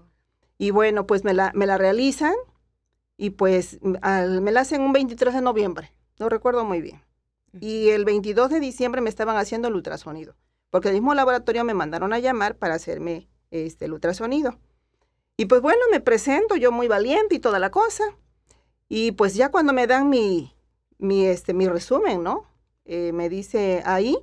[0.57, 2.33] Y bueno, pues me la, me la realizan
[3.15, 7.01] y pues al, me la hacen un 23 de noviembre, no recuerdo muy bien.
[7.59, 10.35] Y el 22 de diciembre me estaban haciendo el ultrasonido,
[10.69, 14.59] porque el mismo laboratorio me mandaron a llamar para hacerme este, el ultrasonido.
[15.37, 18.03] Y pues bueno, me presento, yo muy valiente y toda la cosa.
[18.89, 20.55] Y pues ya cuando me dan mi,
[20.97, 22.45] mi, este, mi resumen, ¿no?
[22.85, 24.17] Eh, me dice ahí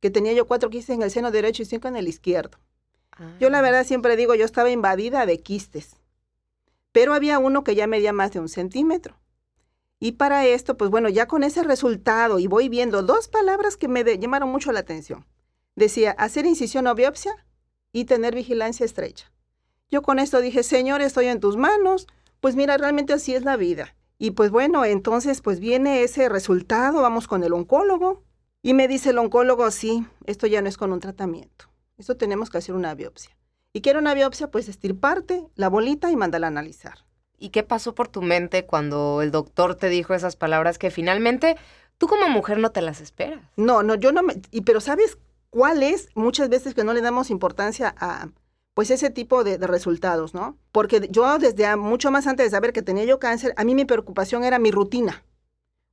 [0.00, 2.58] que tenía yo cuatro quistes en el seno derecho y cinco en el izquierdo.
[3.16, 3.34] Ah.
[3.40, 5.96] Yo la verdad siempre digo, yo estaba invadida de quistes,
[6.92, 9.16] pero había uno que ya medía más de un centímetro.
[9.98, 13.88] Y para esto, pues bueno, ya con ese resultado y voy viendo dos palabras que
[13.88, 15.26] me llamaron mucho la atención.
[15.74, 17.32] Decía, hacer incisión o biopsia
[17.92, 19.32] y tener vigilancia estrecha.
[19.88, 22.06] Yo con esto dije, Señor, estoy en tus manos.
[22.40, 23.94] Pues mira, realmente así es la vida.
[24.18, 28.22] Y pues bueno, entonces pues viene ese resultado, vamos con el oncólogo.
[28.62, 31.66] Y me dice el oncólogo, sí, esto ya no es con un tratamiento.
[31.98, 33.36] Esto tenemos que hacer una biopsia.
[33.72, 37.04] Y quiero una biopsia, pues estirparte la bolita y mándala a analizar.
[37.38, 41.56] ¿Y qué pasó por tu mente cuando el doctor te dijo esas palabras que finalmente
[41.98, 43.42] tú como mujer no te las esperas?
[43.56, 44.40] No, no, yo no me...
[44.50, 45.18] Y, pero ¿sabes
[45.50, 46.08] cuál es?
[46.14, 48.28] Muchas veces que no le damos importancia a,
[48.74, 50.58] pues ese tipo de, de, resultados, ¿no?
[50.72, 53.84] Porque yo desde mucho más antes de saber que tenía yo cáncer, a mí mi
[53.84, 55.24] preocupación era mi rutina.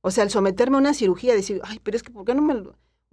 [0.00, 2.42] O sea, el someterme a una cirugía, decir, ay, pero es que ¿por qué no
[2.42, 2.62] me...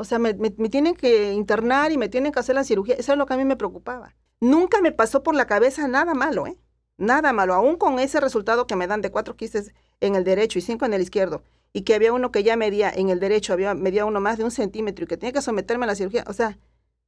[0.01, 2.95] O sea, me, tienen que internar y me tienen que hacer la cirugía.
[2.95, 4.15] Eso es lo que a mí me preocupaba.
[4.39, 6.57] Nunca me pasó por la cabeza nada malo, ¿eh?
[6.97, 10.57] Nada malo, aún con ese resultado que me dan de cuatro quistes en el derecho
[10.57, 13.53] y cinco en el izquierdo, y que había uno que ya medía en el derecho,
[13.53, 16.23] había medía uno más de un centímetro y que tenía que someterme a la cirugía.
[16.27, 16.57] O sea,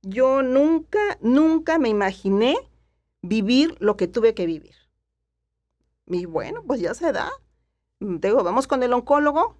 [0.04, 2.56] yo nunca, nunca me imaginé
[3.24, 4.76] vivir lo que tuve que vivir.
[6.06, 7.32] Y bueno, pues ya se da.
[8.00, 9.58] Mm, digo, vamos con el oncólogo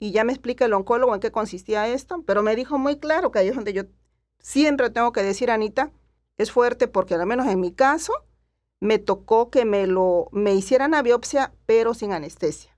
[0.00, 3.30] y ya me explica el oncólogo en qué consistía esto, pero me dijo muy claro
[3.30, 3.82] que ahí es donde yo
[4.38, 5.92] siempre tengo que decir, Anita,
[6.38, 8.14] es fuerte porque al menos en mi caso
[8.80, 12.74] me tocó que me lo me hicieran la biopsia, pero sin anestesia.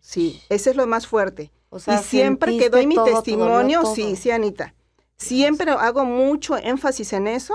[0.00, 1.52] Sí, ese es lo más fuerte.
[1.68, 4.74] O sea, y siempre que doy mi todo, testimonio, todo, sí, sí, Anita.
[5.16, 7.54] Siempre hago mucho énfasis en eso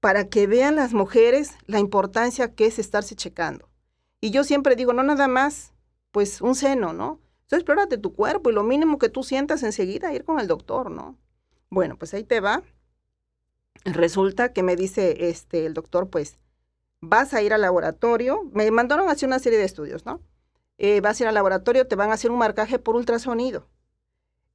[0.00, 3.68] para que vean las mujeres la importancia que es estarse checando.
[4.20, 5.72] Y yo siempre digo, no nada más,
[6.10, 7.21] pues un seno, ¿no?
[7.42, 10.90] Entonces, explórate tu cuerpo y lo mínimo que tú sientas enseguida ir con el doctor,
[10.90, 11.18] ¿no?
[11.70, 12.62] Bueno, pues ahí te va.
[13.84, 16.38] Resulta que me dice este el doctor, pues,
[17.00, 18.42] vas a ir al laboratorio.
[18.52, 20.20] Me mandaron a hacer una serie de estudios, ¿no?
[20.78, 23.68] Eh, vas a ir al laboratorio, te van a hacer un marcaje por ultrasonido.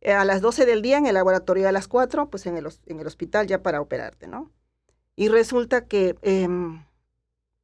[0.02, 2.68] Eh, a las 12 del día en el laboratorio, a las 4, pues en el,
[2.86, 4.52] en el hospital ya para operarte, ¿no?
[5.16, 6.48] Y resulta que eh,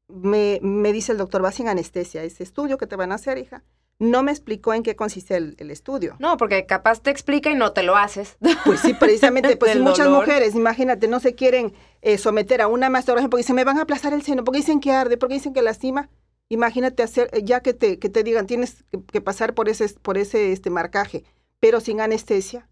[0.07, 3.37] me, me, dice el doctor, vas sin anestesia, ese estudio que te van a hacer,
[3.37, 3.63] hija.
[3.99, 6.15] No me explicó en qué consiste el, el, estudio.
[6.19, 8.37] No, porque capaz te explica y no te lo haces.
[8.65, 10.21] Pues sí, precisamente, pues muchas dolor.
[10.25, 13.83] mujeres, imagínate, no se quieren eh, someter a una mastografía porque se me van a
[13.83, 16.09] aplazar el seno, porque dicen que arde, porque dicen que lastima.
[16.49, 19.87] Imagínate hacer, eh, ya que te, que te digan, tienes que, que pasar por ese,
[20.01, 21.23] por ese este, marcaje,
[21.59, 22.69] pero sin anestesia,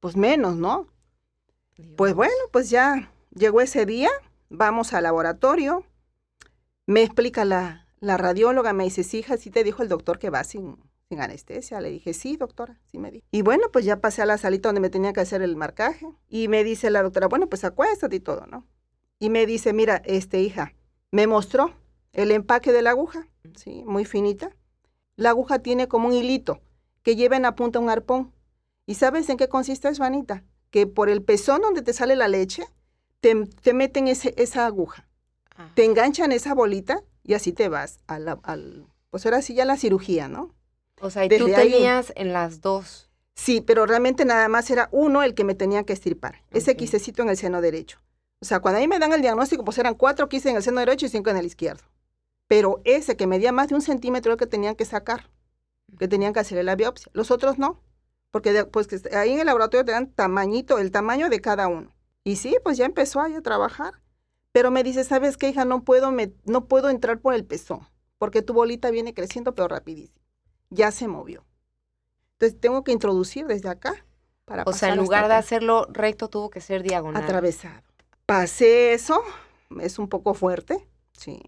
[0.00, 0.88] pues menos, ¿no?
[1.76, 1.94] Dios.
[1.96, 4.10] Pues bueno, pues ya llegó ese día,
[4.48, 5.84] vamos al laboratorio,
[6.86, 10.30] me explica la, la radióloga, me dice, sí, hija, sí te dijo el doctor que
[10.30, 10.76] va sin,
[11.08, 11.80] sin anestesia.
[11.80, 13.26] Le dije, sí, doctora, sí me dijo.
[13.30, 16.06] Y bueno, pues ya pasé a la salita donde me tenía que hacer el marcaje.
[16.28, 18.66] Y me dice la doctora, bueno, pues acuéstate y todo, ¿no?
[19.18, 20.72] Y me dice, mira, este, hija,
[21.10, 21.74] me mostró
[22.12, 23.84] el empaque de la aguja, ¿sí?
[23.84, 24.56] Muy finita.
[25.16, 26.62] La aguja tiene como un hilito
[27.02, 28.32] que lleva en la punta un arpón.
[28.86, 30.42] ¿Y sabes en qué consiste eso, Anita?
[30.70, 32.64] Que por el pezón donde te sale la leche,
[33.20, 35.06] te, te meten ese, esa aguja.
[35.54, 35.70] Ajá.
[35.74, 39.64] Te enganchan esa bolita y así te vas a la, al, pues ahora sí ya
[39.64, 40.52] la cirugía, ¿no?
[41.00, 43.08] O sea, y Desde tú tenías ahí, en las dos.
[43.34, 46.58] Sí, pero realmente nada más era uno el que me tenía que estirpar, okay.
[46.58, 48.00] ese quisecito en el seno derecho.
[48.40, 50.64] O sea, cuando a mí me dan el diagnóstico, pues eran cuatro quistes en el
[50.64, 51.84] seno derecho y cinco en el izquierdo.
[52.48, 55.30] Pero ese que medía más de un centímetro el que tenían que sacar,
[56.00, 57.12] que tenían que hacerle la biopsia.
[57.14, 57.80] Los otros no,
[58.32, 61.94] porque de, pues ahí en el laboratorio te dan tamañito, el tamaño de cada uno.
[62.24, 64.00] Y sí, pues ya empezó ahí a trabajar.
[64.52, 65.64] Pero me dice, ¿sabes qué, hija?
[65.64, 69.68] No puedo, me, no puedo entrar por el pezón, porque tu bolita viene creciendo, pero
[69.68, 70.18] rapidísimo.
[70.70, 71.44] ya se movió.
[72.32, 73.94] Entonces tengo que introducir desde acá
[74.44, 77.22] para O sea, en lugar de hacerlo recto, tuvo que ser diagonal.
[77.22, 77.82] atravesado.
[78.26, 79.22] Pasé eso,
[79.80, 81.40] es un poco fuerte, sí.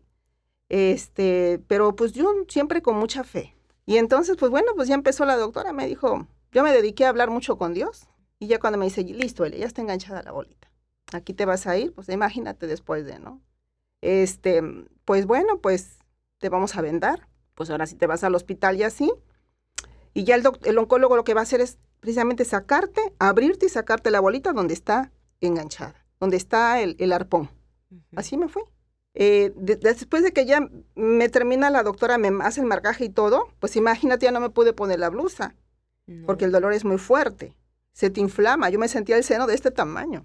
[0.69, 3.55] Este, pero pues yo siempre con mucha fe.
[3.87, 7.09] Y entonces, pues bueno, pues ya empezó la doctora, me dijo, yo me dediqué a
[7.09, 8.09] hablar mucho con Dios.
[8.39, 10.72] Y ya cuando me dice, listo, Elia, ya está enganchada la bolita.
[11.13, 13.41] Aquí te vas a ir, pues imagínate después de, ¿no?
[14.01, 14.63] Este,
[15.05, 15.99] pues bueno, pues
[16.39, 17.29] te vamos a vendar.
[17.55, 19.13] Pues ahora sí te vas al hospital y así.
[20.15, 23.69] Y ya el, el oncólogo lo que va a hacer es precisamente sacarte, abrirte y
[23.69, 27.51] sacarte la bolita donde está enganchada, donde está el, el arpón.
[28.17, 28.63] Así me fui.
[29.15, 33.11] Eh, de- después de que ya me termina la doctora, me hace el marcaje y
[33.11, 35.55] todo, pues imagínate, ya no me pude poner la blusa,
[36.07, 36.27] No.
[36.27, 37.55] porque el dolor es muy fuerte.
[37.93, 38.71] Se te inflama.
[38.71, 40.25] Yo me sentía el seno de este tamaño.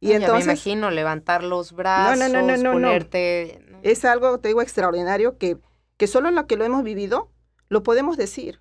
[0.00, 2.72] Y ya me entonces imagino levantar los brazos, no, no, no, no.
[2.72, 3.60] ponerte...
[3.82, 5.58] es algo, te digo, extraordinario que,
[5.96, 7.30] que solo en lo que lo hemos vivido
[7.68, 8.60] lo podemos decir.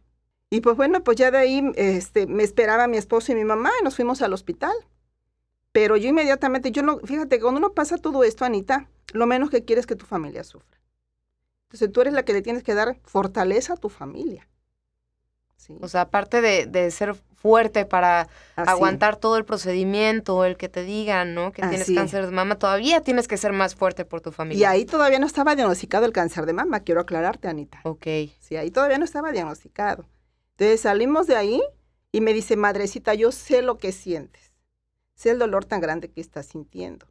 [0.49, 3.71] Y pues bueno, pues ya de ahí este, me esperaba mi esposo y mi mamá
[3.79, 4.73] y nos fuimos al hospital.
[5.71, 9.65] Pero yo inmediatamente, yo no, fíjate, cuando uno pasa todo esto, Anita, lo menos que
[9.65, 10.79] quieres es que tu familia sufra.
[11.67, 14.47] Entonces tú eres la que le tienes que dar fortaleza a tu familia.
[15.65, 18.21] Sí, O sea, aparte de, de ser fuerte para
[18.56, 18.69] así.
[18.69, 21.51] aguantar todo el procedimiento, el que te digan, ¿no?
[21.51, 24.62] Que tienes cáncer de mama, todavía tienes que ser más fuerte por tu familia.
[24.62, 27.82] Y ahí todavía no estaba diagnosticado el cáncer de mama, quiero aclararte, Anita.
[27.84, 28.06] Ok.
[28.39, 30.06] Sí, ahí todavía no estaba diagnosticado.
[30.51, 31.62] Entonces salimos de ahí
[32.12, 34.54] y me dice, madrecita, yo sé lo que sientes.
[35.15, 37.06] Sé el dolor tan grande que estás sintiendo.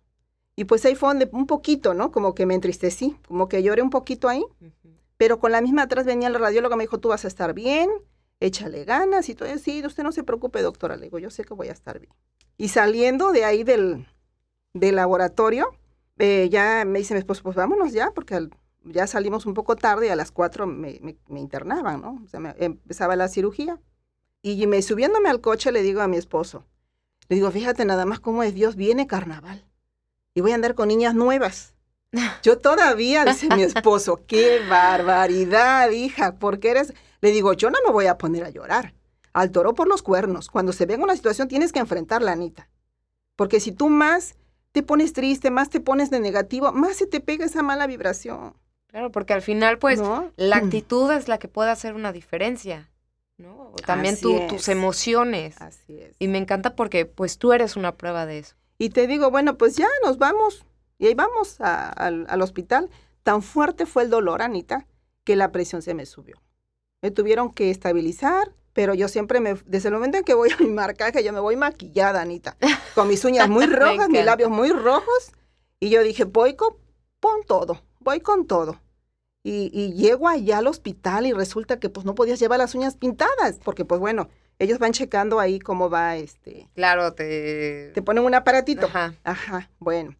[0.57, 2.11] Y pues ahí fue donde un poquito, ¿no?
[2.13, 4.45] Como que me entristecí, como que lloré un poquito ahí,
[5.17, 7.91] pero con la misma atrás venía el radiólogo, me dijo, tú vas a estar bien,
[8.41, 9.49] échale ganas y todo.
[9.59, 12.13] Sí, usted no se preocupe, doctora, le digo, yo sé que voy a estar bien.
[12.57, 14.07] Y saliendo de ahí del,
[14.75, 15.69] del laboratorio,
[16.19, 18.51] eh, ya me dice mi esposo, pues vámonos ya, porque al-
[18.85, 22.21] ya salimos un poco tarde y a las cuatro me, me- me internaban, ¿no?
[22.25, 23.81] O sea, me- empezaba la cirugía.
[24.43, 26.67] Y me subiéndome al coche le digo a mi esposo,
[27.31, 29.65] le digo, fíjate nada más cómo es Dios, viene carnaval.
[30.35, 31.73] Y voy a andar con niñas nuevas.
[32.43, 36.93] Yo todavía, dice mi esposo, qué barbaridad, hija, porque eres...
[37.25, 38.93] Le digo, yo no me voy a poner a llorar.
[39.33, 40.51] Al toro por los cuernos.
[40.51, 42.69] Cuando se venga una situación tienes que enfrentarla, Anita.
[43.35, 44.35] Porque si tú más
[44.73, 48.55] te pones triste, más te pones de negativo, más se te pega esa mala vibración.
[48.89, 50.33] Claro, porque al final, pues, ¿no?
[50.37, 52.91] la actitud es la que puede hacer una diferencia,
[53.39, 53.71] ¿no?
[53.73, 54.69] O También tus es.
[54.69, 55.59] emociones.
[55.63, 56.15] Así es.
[56.19, 58.55] Y me encanta porque, pues, tú eres una prueba de eso.
[58.77, 60.67] Y te digo, bueno, pues ya nos vamos.
[60.99, 62.91] Y ahí vamos a- al hospital.
[63.23, 64.87] Tan fuerte fue el dolor, Anita,
[65.25, 66.37] que la presión se me subió.
[67.05, 70.57] Me tuvieron que estabilizar, pero yo siempre me, desde el momento en que voy a
[70.63, 72.57] mi marcaje, yo me voy maquillada, Anita,
[72.95, 75.33] con mis uñas muy rojas, mis labios muy rojos.
[75.81, 76.79] Y yo dije, voy con,
[77.21, 78.81] con todo, voy con todo.
[79.43, 82.97] Y, y llego allá al hospital y resulta que pues no podías llevar las uñas
[82.97, 87.91] pintadas, porque pues bueno, ellos van checando ahí cómo va este, Claro, te...
[87.93, 88.87] te ponen un aparatito.
[88.87, 89.15] Ajá.
[89.25, 90.17] Ajá, bueno.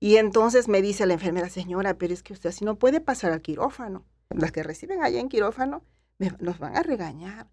[0.00, 3.30] Y entonces me dice la enfermera, señora, pero es que usted así no puede pasar
[3.30, 4.04] al quirófano.
[4.30, 5.84] Las que reciben allá en quirófano
[6.18, 7.48] me- nos van a regañar.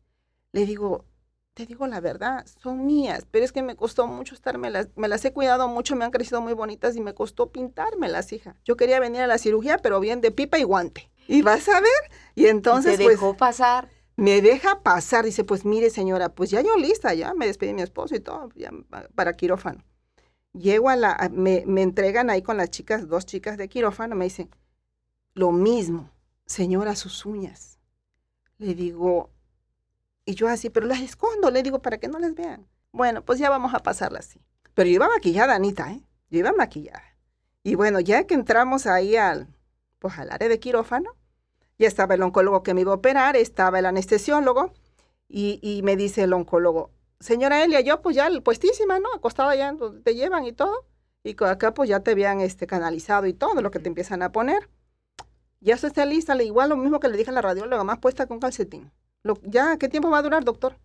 [0.54, 1.06] Le digo,
[1.54, 5.26] te digo la verdad, son mías, pero es que me costó mucho estarme, me las
[5.26, 8.56] he cuidado mucho, me han crecido muy bonitas y me costó pintármelas, hija.
[8.66, 11.10] Yo quería venir a la cirugía, pero bien de pipa y guante.
[11.28, 13.90] Y vas a ver, y entonces ¿Y te pues dejó pasar?
[14.18, 17.76] me deja pasar, dice, pues mire señora, pues ya yo lista, ya me despedí de
[17.76, 19.84] mi esposo y todo, ya pa- para quirófano.
[20.54, 24.26] Llego a la, me, me entregan ahí con las chicas, dos chicas de quirófano, me
[24.26, 24.50] dicen,
[25.36, 26.12] lo mismo,
[26.46, 27.75] señora, sus uñas.
[28.58, 29.30] Le digo,
[30.26, 32.68] y yo así, pero las escondo, le digo, para que no las vean.
[32.92, 34.42] Bueno, pues ya vamos a pasarla así.
[34.74, 36.02] Pero yo iba maquillada, Anita, ¿eh?
[36.30, 37.04] Yo iba maquillada.
[37.64, 39.48] Y bueno, ya que entramos ahí al,
[40.00, 41.16] pues al área de quirófano,
[41.78, 44.72] ya estaba el oncólogo que me iba a operar, estaba el anestesiólogo,
[45.28, 49.14] y, y me dice el oncólogo, señora Elia, yo pues ya puestísima, ¿no?
[49.14, 50.86] Acostada ya donde te llevan y todo,
[51.24, 54.32] y acá pues ya te habían este, canalizado y todo lo que te empiezan a
[54.32, 54.70] poner.
[55.62, 58.00] Ya se está lista, le igual lo mismo que le dije a la radióloga, más
[58.00, 58.92] puesta con calcetín.
[59.24, 60.78] Lo- ya, ¿qué tiempo va a durar, doctor?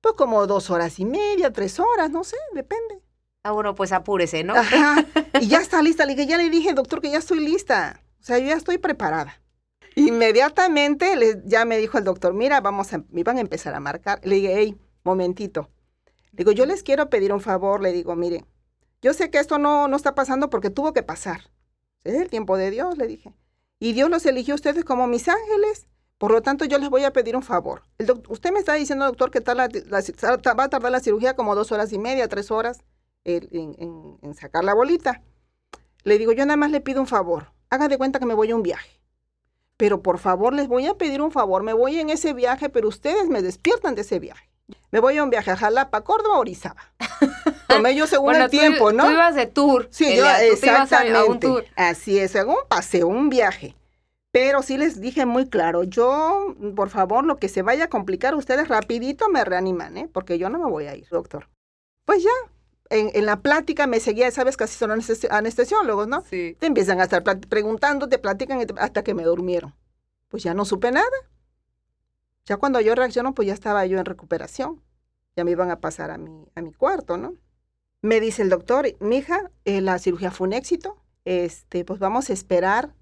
[0.00, 3.00] Pues como dos horas y media, tres horas, no sé, depende.
[3.44, 4.54] Ah, bueno, pues apúrese, ¿no?
[4.54, 5.04] Ajá.
[5.40, 6.04] Y ya está lista.
[6.04, 8.00] Le dije, ya le dije, doctor, que ya estoy lista.
[8.20, 9.40] O sea, yo ya estoy preparada.
[9.94, 13.80] Inmediatamente le- ya me dijo el doctor, mira, vamos a, me iban a empezar a
[13.80, 14.20] marcar.
[14.24, 15.70] Le dije, hey, momentito.
[16.32, 17.80] Le digo, yo les quiero pedir un favor.
[17.80, 18.44] Le digo, mire,
[19.02, 21.50] yo sé que esto no, no está pasando porque tuvo que pasar.
[22.04, 23.32] Es el tiempo de Dios, le dije.
[23.78, 25.86] Y Dios los eligió a ustedes como mis ángeles.
[26.18, 27.82] Por lo tanto, yo les voy a pedir un favor.
[27.98, 31.70] El usted me está diciendo, doctor, que la- va a tardar la cirugía como dos
[31.70, 32.80] horas y media, tres horas
[33.24, 35.22] en- en sacar la bolita.
[36.02, 37.52] Le digo, yo nada más le pido un favor.
[37.70, 38.98] Haga de cuenta que me voy a un viaje.
[39.76, 42.88] pero por favor les voy a pedir un favor, me voy en ese viaje, pero
[42.88, 44.47] ustedes me despiertan de ese viaje.
[44.90, 46.82] Me voy a un viaje a Jalapa, Córdoba, Orizaba.
[47.68, 49.04] Tomé yo según el tiempo, ¿no?
[49.04, 49.88] Tú ibas de tour.
[49.90, 51.70] Sí, yo exactamente.
[51.76, 53.74] Así es, según paseo, un viaje.
[54.30, 58.34] Pero sí les dije muy claro, yo, por favor, lo que se vaya a complicar,
[58.34, 60.08] ustedes rapidito me reaniman, ¿eh?
[60.12, 61.48] Porque yo no me voy a ir, doctor.
[62.04, 62.30] Pues ya,
[62.90, 64.90] en, la plática me seguía, sabes, casi son
[65.30, 66.22] anestesiólogos, ¿no?
[66.22, 66.56] Sí.
[66.58, 69.74] Te empiezan a estar preguntando, te platican hasta que me durmieron.
[70.28, 71.06] Pues ya no supe nada.
[72.48, 74.82] Ya cuando yo reacciono, pues ya estaba yo en recuperación.
[75.36, 77.34] Ya me iban a pasar a mi, a mi cuarto, ¿no?
[78.00, 80.96] Me dice el doctor, mija, eh, la cirugía fue un éxito.
[81.26, 82.94] Este, pues vamos a esperar.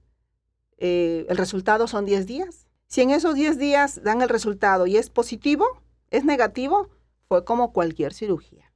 [0.78, 2.66] Eh, el resultado son 10 días.
[2.88, 5.64] Si en esos 10 días dan el resultado y es positivo,
[6.10, 6.90] es negativo,
[7.28, 8.72] fue como cualquier cirugía.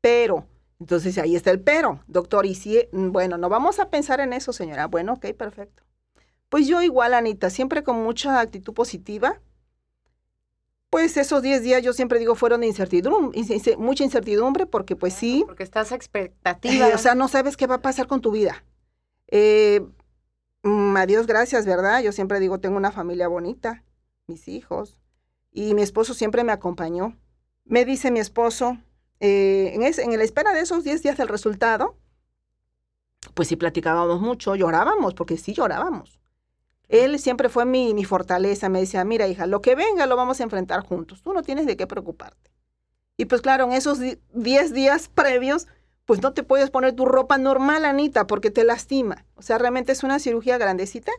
[0.00, 0.46] Pero,
[0.78, 4.32] entonces ahí está el pero, doctor, y si, mm, bueno, no vamos a pensar en
[4.32, 4.86] eso, señora.
[4.86, 5.82] Bueno, ok, perfecto.
[6.48, 9.40] Pues yo igual, Anita, siempre con mucha actitud positiva,
[10.92, 13.40] pues esos 10 días yo siempre digo fueron de incertidumbre,
[13.78, 15.42] mucha incertidumbre porque pues sí.
[15.46, 16.88] Porque estás expectativa.
[16.94, 18.62] o sea, no sabes qué va a pasar con tu vida.
[19.28, 19.80] Eh,
[20.62, 22.02] mm, adiós, gracias, ¿verdad?
[22.02, 23.82] Yo siempre digo, tengo una familia bonita,
[24.26, 25.00] mis hijos,
[25.50, 27.16] y mi esposo siempre me acompañó.
[27.64, 28.76] Me dice mi esposo,
[29.18, 31.96] eh, en, en la espera de esos 10 días del resultado,
[33.32, 36.21] pues sí platicábamos mucho, llorábamos, porque sí llorábamos.
[36.92, 40.40] Él siempre fue mi, mi fortaleza, me decía, mira hija, lo que venga lo vamos
[40.40, 42.50] a enfrentar juntos, tú no tienes de qué preocuparte.
[43.16, 43.98] Y pues claro, en esos
[44.34, 45.68] 10 días previos,
[46.04, 49.24] pues no te puedes poner tu ropa normal, Anita, porque te lastima.
[49.36, 51.12] O sea, realmente es una cirugía grandecita,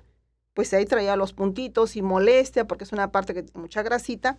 [0.54, 4.38] pues ahí traía los puntitos y molestia, porque es una parte que tiene mucha grasita.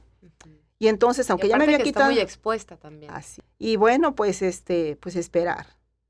[0.79, 2.11] Y entonces, aunque ya me había quitado.
[2.11, 3.11] Está muy expuesta también.
[3.11, 3.43] Así.
[3.59, 5.67] Y bueno, pues este, pues esperar.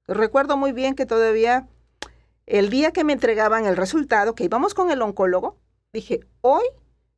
[0.06, 1.66] Recuerdo muy bien que todavía
[2.46, 5.58] el día que me entregaban el resultado, que íbamos con el oncólogo,
[5.92, 6.64] dije, hoy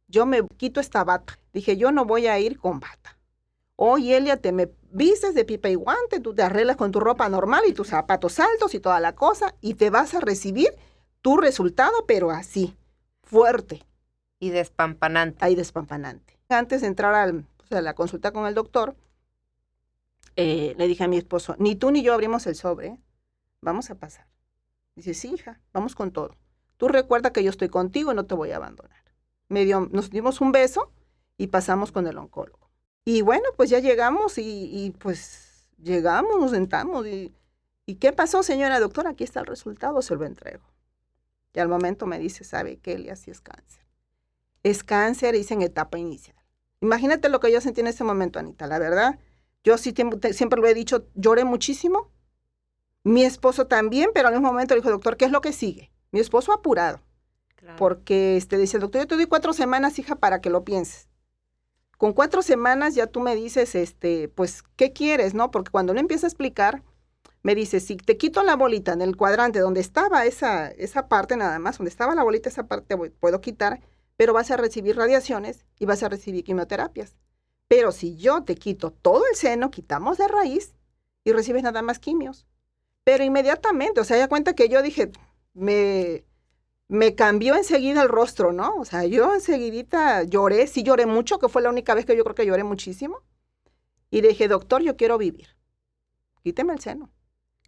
[0.09, 1.39] yo me quito esta bata.
[1.53, 3.19] Dije, yo no voy a ir con bata.
[3.77, 7.29] Hoy, Elia, te me vistes de pipa y guante, tú te arreglas con tu ropa
[7.29, 10.71] normal y tus zapatos altos y toda la cosa, y te vas a recibir
[11.21, 12.77] tu resultado, pero así,
[13.23, 13.85] fuerte.
[14.39, 15.45] Y despampanante.
[15.45, 18.97] Ahí despampanante antes de entrar al, a la consulta con el doctor,
[20.37, 22.99] eh, le dije a mi esposo, ni tú ni yo abrimos el sobre,
[23.61, 24.27] vamos a pasar.
[24.97, 26.35] Dice, sí, hija, vamos con todo.
[26.79, 28.97] Tú recuerda que yo estoy contigo y no te voy a abandonar.
[29.49, 30.91] Me nos dimos un beso
[31.37, 32.71] y pasamos con el oncólogo.
[33.05, 37.33] Y bueno, pues ya llegamos y, pues llegamos, nos sentamos y,
[37.85, 39.11] y, ¿qué pasó, señora doctora?
[39.11, 40.65] Aquí está el resultado, se lo entrego.
[41.53, 43.17] Y al momento me dice, ¿sabe qué, Elia?
[43.17, 43.87] Sí es cáncer.
[44.63, 46.37] Es cáncer, dice en etapa inicial.
[46.81, 49.19] Imagínate lo que yo sentí en ese momento, Anita, la verdad.
[49.63, 49.95] Yo sí
[50.33, 52.11] siempre lo he dicho, lloré muchísimo.
[53.07, 55.93] Mi esposo también, pero en ese momento le dijo, doctor, ¿qué es lo que sigue?
[56.11, 56.99] Mi esposo apurado.
[57.79, 61.07] Porque este, dice, doctor, yo te doy cuatro semanas, hija, para que lo pienses.
[61.99, 65.53] Con cuatro semanas ya tú me dices, este, pues, ¿qué quieres, no?
[65.53, 66.83] Porque cuando uno empieza a explicar,
[67.45, 71.37] me dice, si te quito la bolita en el cuadrante donde estaba esa, esa parte
[71.37, 73.83] nada más, donde estaba la bolita, esa parte puedo quitar,
[74.17, 77.15] pero vas a recibir radiaciones y vas a recibir quimioterapias.
[77.69, 80.75] Pero si yo te quito todo el seno, quitamos de raíz
[81.23, 82.49] y recibes nada más quimios.
[83.07, 85.13] Pero inmediatamente, o sea, ya cuenta que yo dije,
[85.55, 86.25] me,
[86.89, 88.75] me cambió enseguida el rostro, ¿no?
[88.79, 92.25] O sea, yo enseguidita lloré, sí lloré mucho, que fue la única vez que yo
[92.25, 93.23] creo que lloré muchísimo.
[94.11, 95.47] Y dije, doctor, yo quiero vivir.
[96.43, 97.09] Quíteme el seno.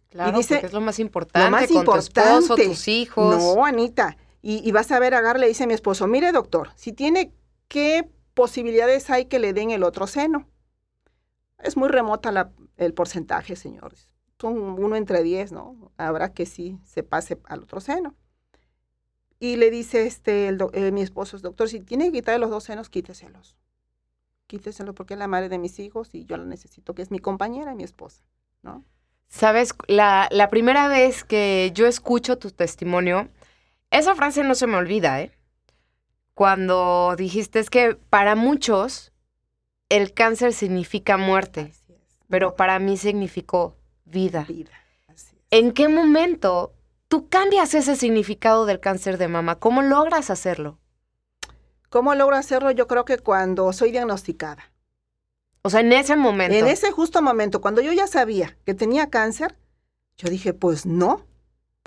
[0.09, 2.21] Claro, dice, porque es lo más importante, lo más con importante.
[2.21, 3.37] tu esposo, tus hijos.
[3.37, 6.91] No, Anita, y, vas a ver, Agar le dice a mi esposo, mire doctor, si
[6.91, 7.31] tiene,
[7.69, 10.49] ¿qué posibilidades hay que le den el otro seno?
[11.59, 14.09] Es muy remota el porcentaje, señores.
[14.39, 15.91] Son uno entre diez, ¿no?
[15.97, 18.15] Habrá que sí se pase al otro seno.
[19.39, 22.63] Y le dice este, el eh, mi esposo, doctor, si tiene que quitarle los dos
[22.63, 23.55] senos, quíteselos.
[24.47, 27.19] Quíteselos porque es la madre de mis hijos y yo la necesito, que es mi
[27.19, 28.23] compañera y mi esposa,
[28.63, 28.83] ¿no?
[29.27, 33.29] Sabes, la, la primera vez que yo escucho tu testimonio,
[33.91, 35.31] esa frase no se me olvida, ¿eh?
[36.33, 39.11] Cuando dijiste es que para muchos
[39.89, 41.73] el cáncer significa muerte,
[42.29, 43.75] pero para mí significó
[44.09, 44.45] vida.
[44.47, 44.71] vida.
[45.51, 46.73] ¿En qué momento
[47.07, 49.55] tú cambias ese significado del cáncer de mama?
[49.55, 50.77] ¿Cómo logras hacerlo?
[51.89, 52.71] ¿Cómo logro hacerlo?
[52.71, 54.71] Yo creo que cuando soy diagnosticada.
[55.63, 56.55] O sea, en ese momento.
[56.55, 59.57] En ese justo momento, cuando yo ya sabía que tenía cáncer,
[60.17, 61.25] yo dije, pues no.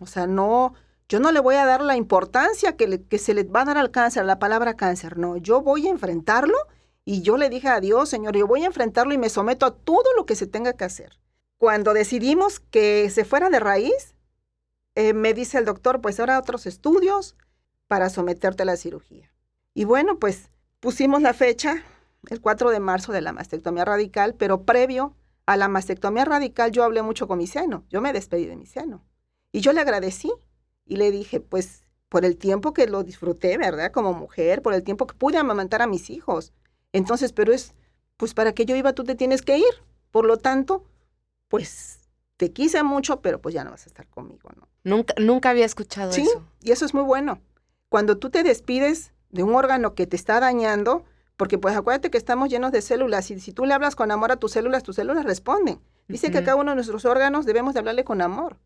[0.00, 0.74] O sea, no,
[1.08, 3.78] yo no le voy a dar la importancia que, que se le va a dar
[3.78, 5.18] al cáncer, la palabra cáncer.
[5.18, 6.56] No, yo voy a enfrentarlo
[7.04, 9.74] y yo le dije a Dios, Señor, yo voy a enfrentarlo y me someto a
[9.74, 11.18] todo lo que se tenga que hacer.
[11.62, 14.16] Cuando decidimos que se fuera de raíz,
[14.96, 17.36] eh, me dice el doctor, pues ahora otros estudios
[17.86, 19.32] para someterte a la cirugía.
[19.72, 20.50] Y bueno, pues
[20.80, 21.84] pusimos la fecha,
[22.30, 25.14] el 4 de marzo de la mastectomía radical, pero previo
[25.46, 28.66] a la mastectomía radical yo hablé mucho con mi seno, yo me despedí de mi
[28.66, 29.04] seno.
[29.52, 30.32] Y yo le agradecí
[30.84, 33.92] y le dije, pues por el tiempo que lo disfruté, ¿verdad?
[33.92, 36.52] Como mujer, por el tiempo que pude amamantar a mis hijos.
[36.92, 37.72] Entonces, pero es,
[38.16, 39.84] pues para que yo iba, tú te tienes que ir.
[40.10, 40.84] Por lo tanto,
[41.52, 42.00] pues
[42.38, 44.68] te quise mucho, pero pues ya no vas a estar conmigo, ¿no?
[44.84, 46.42] Nunca, nunca había escuchado sí, eso.
[46.62, 47.42] Y eso es muy bueno.
[47.90, 51.04] Cuando tú te despides de un órgano que te está dañando,
[51.36, 54.32] porque pues acuérdate que estamos llenos de células y si tú le hablas con amor
[54.32, 55.78] a tus células, tus células responden.
[56.08, 58.56] Dice que cada uno de nuestros órganos debemos de hablarle con amor,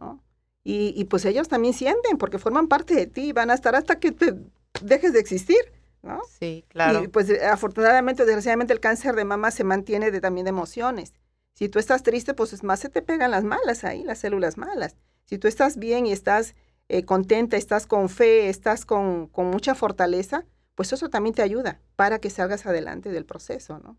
[0.00, 0.22] ¿no?
[0.62, 3.98] Y, y, pues ellos también sienten, porque forman parte de ti, van a estar hasta
[3.98, 4.36] que te
[4.82, 5.58] dejes de existir,
[6.02, 6.20] ¿no?
[6.38, 7.02] Sí, claro.
[7.02, 11.12] Y pues afortunadamente, desgraciadamente, el cáncer de mama se mantiene de, también de emociones.
[11.54, 14.58] Si tú estás triste, pues es más se te pegan las malas ahí, las células
[14.58, 14.96] malas.
[15.24, 16.54] Si tú estás bien y estás
[16.88, 20.44] eh, contenta, estás con fe, estás con, con, mucha fortaleza,
[20.74, 23.96] pues eso también te ayuda para que salgas adelante del proceso, ¿no?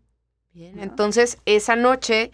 [0.52, 0.82] Bien, ¿no?
[0.82, 2.30] entonces esa noche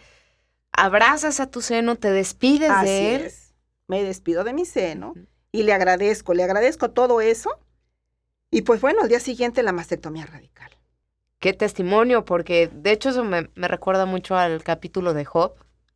[0.72, 3.22] abrazas a tu seno, te despides Así de él.
[3.22, 3.54] Es.
[3.86, 5.14] Me despido de mi seno
[5.52, 7.50] y le agradezco, le agradezco todo eso.
[8.50, 10.70] Y pues bueno, al día siguiente la mastectomía radical.
[11.43, 15.55] Qué testimonio, porque de hecho eso me, me recuerda mucho al capítulo de Job,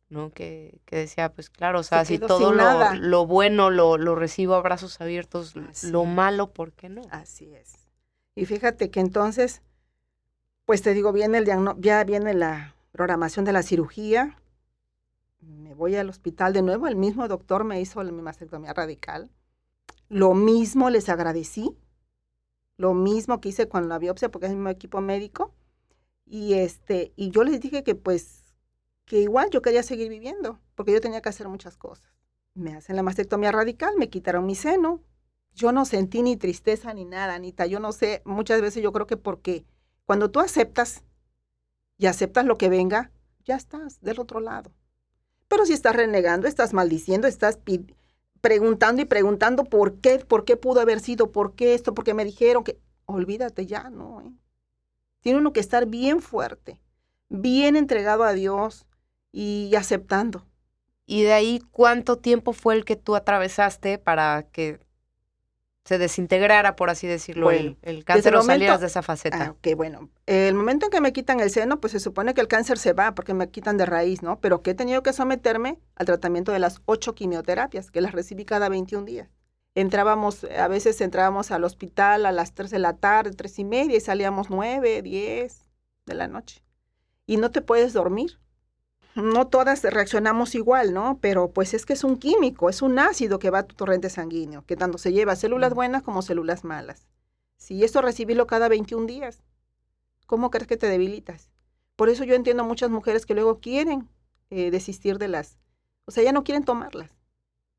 [0.09, 0.29] ¿no?
[0.31, 4.55] Que, que, decía, pues claro, o sea, si todo lo, lo, bueno lo, lo, recibo
[4.55, 7.01] a brazos abiertos, Así lo malo, ¿por qué no?
[7.11, 7.77] Así es.
[8.35, 9.61] Y fíjate que entonces,
[10.65, 11.45] pues te digo, viene el
[11.77, 14.37] ya viene la programación de la cirugía,
[15.39, 19.31] me voy al hospital de nuevo, el mismo doctor me hizo mi mastectomía radical,
[20.09, 21.77] lo mismo les agradecí,
[22.77, 25.53] lo mismo que hice con la biopsia, porque es el mismo equipo médico,
[26.25, 28.43] y, este, y yo les dije que pues
[29.05, 32.13] que igual yo quería seguir viviendo, porque yo tenía que hacer muchas cosas.
[32.53, 35.01] Me hacen la mastectomía radical, me quitaron mi seno.
[35.55, 37.65] Yo no sentí ni tristeza ni nada, Anita.
[37.65, 39.65] Yo no sé, muchas veces yo creo que porque
[40.05, 41.03] cuando tú aceptas
[41.97, 43.11] y aceptas lo que venga,
[43.45, 44.73] ya estás del otro lado.
[45.47, 47.57] Pero si estás renegando, estás maldiciendo, estás
[48.41, 52.13] preguntando y preguntando por qué, por qué pudo haber sido, por qué esto, por qué
[52.13, 54.21] me dijeron que, olvídate ya, ¿no?
[54.21, 54.31] ¿eh?
[55.21, 56.81] Tiene uno que estar bien fuerte,
[57.29, 58.87] bien entregado a Dios,
[59.31, 60.47] y aceptando.
[61.05, 64.79] ¿Y de ahí cuánto tiempo fue el que tú atravesaste para que
[65.87, 69.41] se desintegrara, por así decirlo, bueno, el, el, cáncer o salieras de esa faceta?
[69.41, 70.09] Ah, ok, bueno.
[70.25, 72.91] El momento en que me quitan el seno, pues se supone que el cáncer se
[72.91, 74.41] va porque me quitan de raíz, ¿no?
[74.41, 78.43] Pero que he tenido que someterme al tratamiento de las ocho quimioterapias, que las recibí
[78.43, 79.29] cada 21 días.
[79.75, 83.95] Entrábamos, a veces entrábamos al hospital a las 3 de la tarde, tres y media,
[83.95, 85.69] y salíamos 9, 10
[86.05, 86.65] de la noche.
[87.25, 88.39] Y no te puedes dormir
[89.17, 91.17] no todas reaccionamos igual, ¿no?
[91.21, 94.09] Pero pues es que es un químico, es un ácido que va a tu torrente
[94.09, 97.07] sanguíneo, que tanto se lleva células buenas como células malas.
[97.57, 99.41] Si esto recibirlo cada 21 días,
[100.27, 101.49] ¿cómo crees que te debilitas?
[101.95, 104.07] Por eso yo entiendo a muchas mujeres que luego quieren
[104.51, 105.57] eh, desistir de las,
[106.05, 107.11] o sea, ya no quieren tomarlas.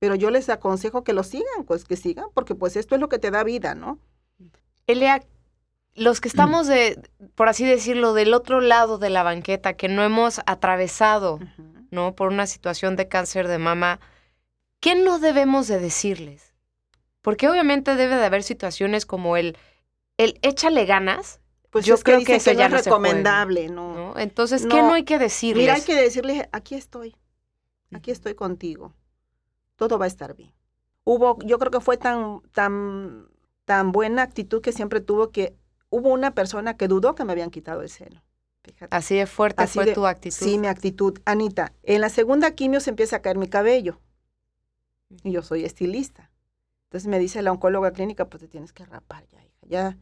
[0.00, 3.08] Pero yo les aconsejo que lo sigan, pues que sigan, porque pues esto es lo
[3.08, 3.98] que te da vida, ¿no?
[4.86, 5.24] Elia,
[5.98, 7.00] los que estamos de,
[7.34, 11.86] por así decirlo, del otro lado de la banqueta, que no hemos atravesado, uh -huh.
[11.90, 12.14] ¿no?
[12.14, 14.00] Por una situación de cáncer de mama,
[14.80, 16.54] ¿qué no debemos de decirles?
[17.20, 19.56] Porque obviamente debe de haber situaciones como el,
[20.16, 21.40] el échale ganas.
[21.70, 23.94] Pues yo creo que, que eso que ya no es recomendable, ¿no?
[23.94, 24.18] ¿no?
[24.18, 24.88] Entonces, ¿qué no.
[24.88, 25.64] no hay que decirles?
[25.64, 27.14] Mira, hay que decirles, aquí estoy,
[27.92, 28.94] aquí estoy contigo,
[29.76, 30.54] todo va a estar bien.
[31.04, 33.28] Hubo, yo creo que fue tan, tan,
[33.66, 35.57] tan buena actitud que siempre tuvo que
[35.90, 38.22] hubo una persona que dudó que me habían quitado el seno.
[38.64, 38.94] Fíjate.
[38.94, 40.36] Así de fuerte Así fue de, tu actitud.
[40.36, 41.18] Sí, mi actitud.
[41.24, 44.00] Anita, en la segunda quimio se empieza a caer mi cabello.
[45.22, 46.30] Y yo soy estilista.
[46.84, 49.66] Entonces me dice la oncóloga clínica, pues te tienes que rapar ya, hija.
[49.68, 49.96] Ya,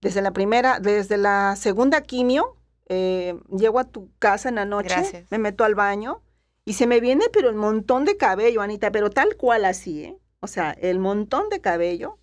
[0.00, 2.56] desde la primera, desde la segunda quimio,
[2.86, 5.30] eh, llego a tu casa en la noche, Gracias.
[5.30, 6.22] me meto al baño
[6.64, 10.18] y se me viene, pero el montón de cabello, Anita, pero tal cual así, ¿eh?
[10.40, 12.18] O sea, el montón de cabello.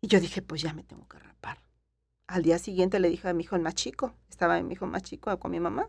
[0.00, 1.25] Y yo dije, pues ya me tengo que rapar.
[2.26, 5.02] Al día siguiente le dije a mi hijo el más chico, estaba mi hijo más
[5.02, 5.88] chico con mi mamá,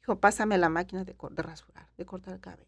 [0.00, 2.66] dijo, pásame la máquina de, de rasurar, de cortar el cabello.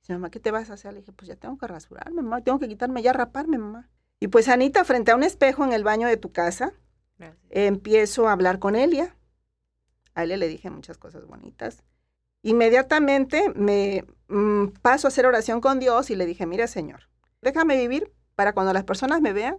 [0.00, 0.92] Dice, mamá, ¿qué te vas a hacer?
[0.92, 3.88] Le dije, pues ya tengo que rasurarme, mamá, tengo que quitarme ya, raparme, mamá.
[4.20, 6.72] Y pues Anita, frente a un espejo en el baño de tu casa,
[7.48, 9.16] empiezo a hablar con Elia.
[10.14, 11.82] A Elia le dije muchas cosas bonitas.
[12.42, 17.08] Inmediatamente me mmm, paso a hacer oración con Dios y le dije, mira, Señor,
[17.40, 19.56] déjame vivir para cuando las personas me vean,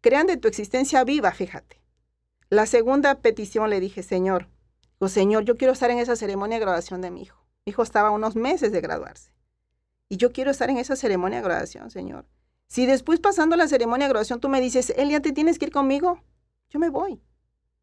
[0.00, 1.80] crean de tu existencia viva, fíjate.
[2.48, 4.48] La segunda petición le dije, Señor,
[5.08, 7.44] Señor, yo quiero estar en esa ceremonia de graduación de mi hijo.
[7.64, 9.32] Mi hijo estaba unos meses de graduarse.
[10.08, 12.26] Y yo quiero estar en esa ceremonia de graduación, Señor.
[12.68, 15.72] Si después pasando la ceremonia de graduación tú me dices, Elia, ¿te tienes que ir
[15.72, 16.22] conmigo?
[16.70, 17.20] Yo me voy.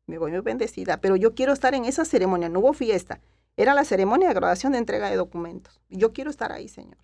[0.07, 2.49] Me voy muy bendecida, pero yo quiero estar en esa ceremonia.
[2.49, 3.21] No hubo fiesta.
[3.55, 5.81] Era la ceremonia de graduación de entrega de documentos.
[5.89, 6.97] Yo quiero estar ahí, Señor.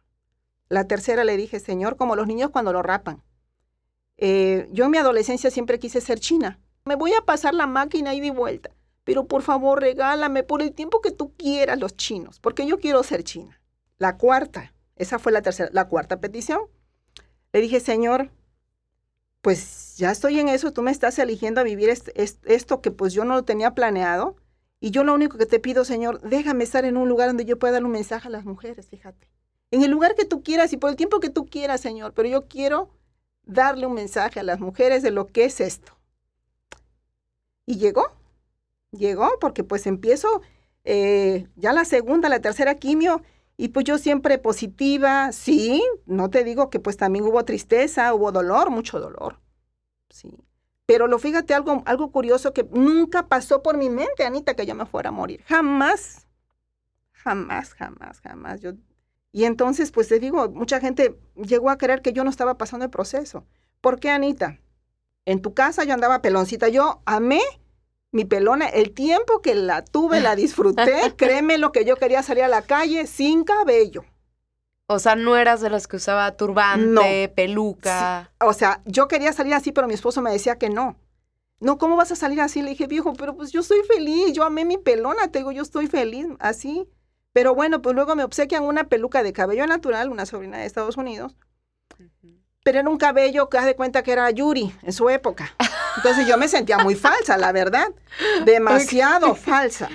[0.67, 3.23] La tercera le dije, Señor, como los niños cuando lo rapan.
[4.21, 6.59] Eh, yo en mi adolescencia siempre quise ser china.
[6.83, 8.71] Me voy a pasar la máquina y de vuelta.
[9.05, 13.01] Pero por favor, regálame por el tiempo que tú quieras los chinos, porque yo quiero
[13.01, 13.59] ser china.
[13.97, 16.59] La cuarta, esa fue la tercera, la cuarta petición.
[17.53, 18.29] Le dije, Señor,
[19.41, 23.23] pues ya estoy en eso, tú me estás eligiendo a vivir esto que pues yo
[23.23, 24.35] no lo tenía planeado.
[24.81, 27.57] Y yo lo único que te pido, Señor, déjame estar en un lugar donde yo
[27.57, 29.29] pueda dar un mensaje a las mujeres, fíjate.
[29.71, 32.29] En el lugar que tú quieras y por el tiempo que tú quieras, Señor, pero
[32.29, 32.89] yo quiero
[33.43, 35.93] darle un mensaje a las mujeres de lo que es esto.
[37.65, 38.11] Y llegó,
[38.91, 40.41] llegó porque pues empiezo
[40.83, 43.21] eh, ya la segunda, la tercera quimio
[43.57, 48.31] y pues yo siempre positiva, sí, no te digo que pues también hubo tristeza, hubo
[48.31, 49.39] dolor, mucho dolor,
[50.09, 50.33] sí.
[50.85, 54.73] Pero lo fíjate algo, algo curioso que nunca pasó por mi mente, Anita, que yo
[54.73, 55.43] me fuera a morir.
[55.45, 56.25] Jamás,
[57.11, 58.61] jamás, jamás, jamás.
[58.61, 58.71] Yo,
[59.31, 62.85] y entonces, pues te digo, mucha gente llegó a creer que yo no estaba pasando
[62.85, 63.45] el proceso.
[63.81, 64.59] ¿Por qué, Anita?
[65.25, 66.69] En tu casa yo andaba peloncita.
[66.69, 67.41] Yo amé
[68.11, 72.43] mi pelona, el tiempo que la tuve, la disfruté, créeme lo que yo quería salir
[72.43, 74.03] a la calle sin cabello.
[74.87, 78.31] O sea, no eras de las que usaba turbante, peluca.
[78.41, 80.97] O sea, yo quería salir así, pero mi esposo me decía que no.
[81.59, 82.63] No, ¿cómo vas a salir así?
[82.63, 85.61] Le dije, viejo, pero pues yo estoy feliz, yo amé mi pelona, te digo, yo
[85.61, 86.87] estoy feliz así.
[87.33, 90.97] Pero bueno, pues luego me obsequian una peluca de cabello natural, una sobrina de Estados
[90.97, 91.35] Unidos.
[92.63, 95.55] Pero era un cabello que haz de cuenta que era Yuri en su época.
[95.97, 97.87] Entonces yo me sentía muy falsa, la verdad.
[98.45, 99.89] Demasiado falsa.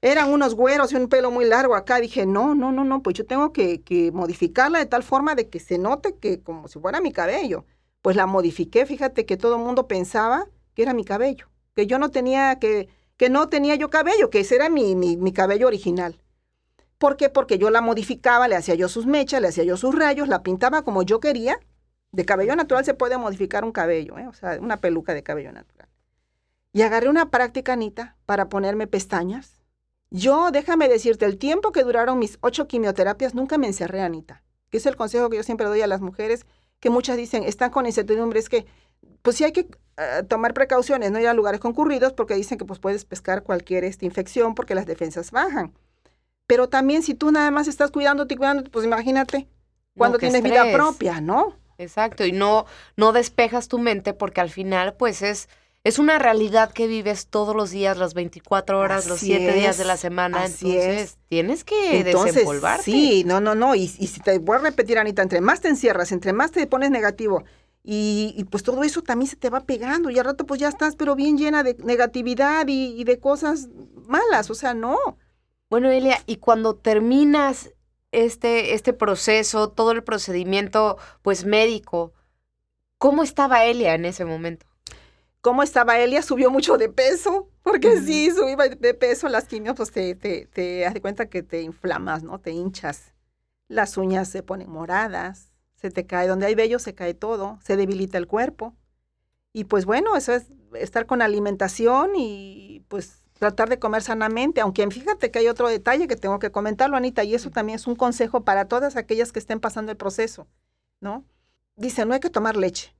[0.00, 2.00] Eran unos güeros y un pelo muy largo acá.
[2.00, 5.60] Dije, no, no, no, no, pues yo tengo que, modificarla de tal forma de que
[5.60, 7.64] se note que como si fuera mi cabello.
[8.02, 12.00] Pues la modifiqué, fíjate que todo el mundo pensaba que era mi cabello, que yo
[12.00, 15.68] no tenía, que, que no tenía yo cabello, que ese era mi, mi, mi cabello
[15.68, 16.21] original.
[17.02, 17.28] ¿Por qué?
[17.28, 20.44] Porque yo la modificaba, le hacía yo sus mechas, le hacía yo sus rayos, la
[20.44, 21.58] pintaba como yo quería
[22.12, 24.28] de cabello natural se puede modificar un cabello, ¿eh?
[24.28, 25.88] o sea, una peluca de cabello natural.
[26.72, 29.62] Y agarré una práctica, Anita, para ponerme pestañas.
[30.10, 34.44] Yo, déjame decirte, el tiempo que duraron mis ocho quimioterapias, nunca me encerré, Anita.
[34.70, 36.46] Que es el consejo que yo siempre doy a las mujeres,
[36.80, 38.66] que muchas dicen, están con incertidumbre, es que,
[39.22, 42.64] pues sí hay que eh, tomar precauciones, no ir a lugares concurridos, porque dicen que
[42.64, 45.72] pues puedes pescar cualquier esta infección porque las defensas bajan.
[46.52, 49.48] Pero también si tú nada más estás cuidándote y cuidándote, pues imagínate,
[49.96, 51.56] cuando tienes vida propia, ¿no?
[51.78, 55.48] Exacto, y no, no despejas tu mente porque al final, pues es,
[55.82, 59.86] es una realidad que vives todos los días, las 24 horas, los 7 días de
[59.86, 60.44] la semana.
[60.44, 62.46] entonces, tienes que entonces,
[62.82, 63.74] Sí, no, no, no.
[63.74, 66.66] Y, y, si te voy a repetir, Anita, entre más te encierras, entre más te
[66.66, 67.44] pones negativo,
[67.82, 70.10] y, pues todo eso también se te va pegando.
[70.10, 73.70] Y al rato, pues ya estás, pero bien llena de negatividad y, y de cosas
[74.06, 74.50] malas.
[74.50, 74.98] O sea, no.
[75.72, 77.72] Bueno, Elia, y cuando terminas
[78.10, 82.12] este, este proceso, todo el procedimiento pues médico,
[82.98, 84.66] ¿cómo estaba Elia en ese momento?
[85.40, 86.20] ¿Cómo estaba Elia?
[86.20, 90.80] Subió mucho de peso, porque sí, subí de peso, las quimios, pues te, te, te
[90.80, 92.38] das cuenta que te inflamas, ¿no?
[92.38, 93.14] Te hinchas.
[93.66, 97.78] Las uñas se ponen moradas, se te cae, donde hay vello se cae todo, se
[97.78, 98.74] debilita el cuerpo.
[99.54, 104.88] Y pues bueno, eso es estar con alimentación y pues tratar de comer sanamente, aunque
[104.88, 107.96] fíjate que hay otro detalle que tengo que comentarlo, Anita, y eso también es un
[107.96, 110.46] consejo para todas aquellas que estén pasando el proceso,
[111.00, 111.24] ¿no?
[111.74, 112.94] Dice, no hay que tomar leche,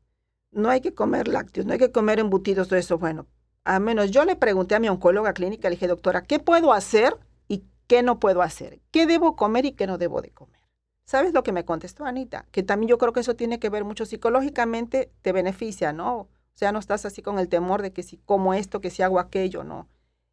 [0.50, 2.98] no hay que comer lácteos, no hay que comer embutidos, todo eso.
[2.98, 3.28] Bueno,
[3.62, 7.16] a menos yo le pregunté a mi oncóloga clínica, le dije, doctora, ¿qué puedo hacer
[7.46, 8.80] y qué no puedo hacer?
[8.90, 10.58] ¿Qué debo comer y qué no debo de comer?
[11.04, 12.46] ¿Sabes lo que me contestó Anita?
[12.50, 16.16] Que también yo creo que eso tiene que ver mucho psicológicamente, te beneficia, ¿no?
[16.16, 19.02] O sea, no estás así con el temor de que si como esto, que si
[19.02, 19.86] hago aquello, ¿no?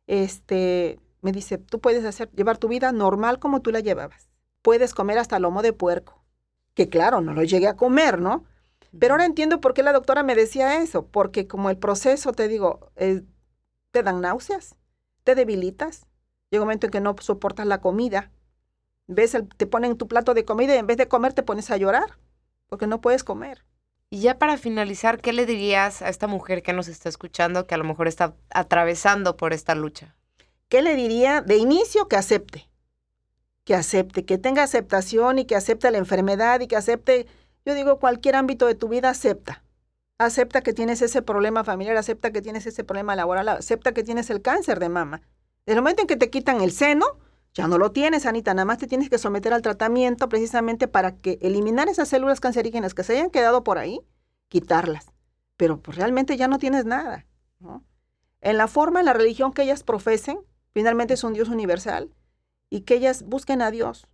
[0.09, 4.27] Este, me dice, tú puedes hacer, llevar tu vida normal como tú la llevabas.
[4.63, 6.25] Puedes comer hasta lomo de puerco,
[6.73, 8.43] que claro, no lo llegué a comer, ¿no?
[8.97, 12.47] Pero ahora entiendo por qué la doctora me decía eso, porque como el proceso, te
[12.47, 13.21] digo, eh,
[13.91, 14.75] te dan náuseas,
[15.23, 16.07] te debilitas,
[16.49, 18.31] llega un momento en que no soportas la comida,
[19.05, 21.77] ves, te ponen tu plato de comida y en vez de comer te pones a
[21.77, 22.17] llorar,
[22.67, 23.63] porque no puedes comer.
[24.11, 27.75] Y ya para finalizar, ¿qué le dirías a esta mujer que nos está escuchando que
[27.75, 30.15] a lo mejor está atravesando por esta lucha?
[30.67, 32.67] ¿Qué le diría de inicio que acepte?
[33.65, 37.27] Que acepte, que tenga aceptación y que acepte la enfermedad y que acepte,
[37.65, 39.63] yo digo, cualquier ámbito de tu vida acepta.
[40.17, 44.31] Acepta que tienes ese problema familiar, acepta que tienes ese problema laboral, acepta que tienes
[44.31, 45.21] el cáncer de mama.
[45.67, 47.05] Desde el momento en que te quitan el seno,
[47.53, 51.15] Ya no lo tienes, Anita, nada más te tienes que someter al tratamiento precisamente para
[51.15, 54.01] que eliminar esas células cancerígenas que se hayan quedado por ahí,
[54.49, 55.11] quitarlas.
[55.57, 57.25] Pero pues realmente ya no tienes nada.
[58.41, 60.39] En la forma, en la religión que ellas profesen,
[60.73, 62.13] finalmente es un Dios universal,
[62.69, 64.07] y que ellas busquen a Dios,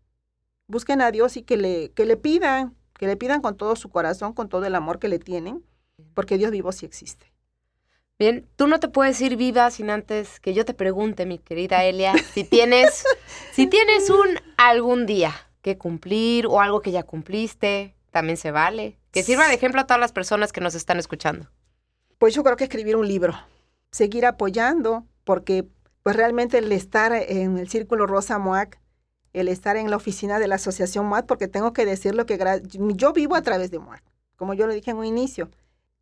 [0.67, 3.89] busquen a Dios y que le, que le pidan, que le pidan con todo su
[3.89, 5.63] corazón, con todo el amor que le tienen,
[6.13, 7.34] porque Dios vivo sí existe.
[8.17, 11.83] Bien, tú no te puedes ir viva sin antes que yo te pregunte, mi querida
[11.83, 13.03] Elia, si tienes,
[13.51, 18.97] si tienes un algún día que cumplir o algo que ya cumpliste, también se vale.
[19.11, 21.49] Que sirva de ejemplo a todas las personas que nos están escuchando.
[22.17, 23.33] Pues yo creo que escribir un libro,
[23.91, 25.65] seguir apoyando, porque
[26.01, 28.79] pues realmente el estar en el Círculo Rosa MOAC,
[29.33, 32.39] el estar en la oficina de la Asociación MOAC, porque tengo que decirlo que
[32.71, 34.03] yo vivo a través de MOAC,
[34.37, 35.49] como yo lo dije en un inicio.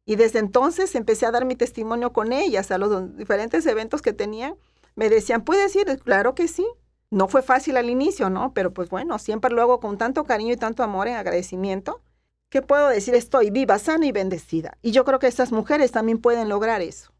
[0.05, 4.13] Y desde entonces empecé a dar mi testimonio con ellas, a los diferentes eventos que
[4.13, 4.55] tenían.
[4.95, 5.99] Me decían, ¿puedes ir?
[6.03, 6.65] Claro que sí.
[7.09, 8.53] No fue fácil al inicio, ¿no?
[8.53, 12.01] Pero pues bueno, siempre lo hago con tanto cariño y tanto amor en agradecimiento.
[12.49, 13.15] ¿Qué puedo decir?
[13.15, 14.77] Estoy viva, sana y bendecida.
[14.81, 17.11] Y yo creo que estas mujeres también pueden lograr eso.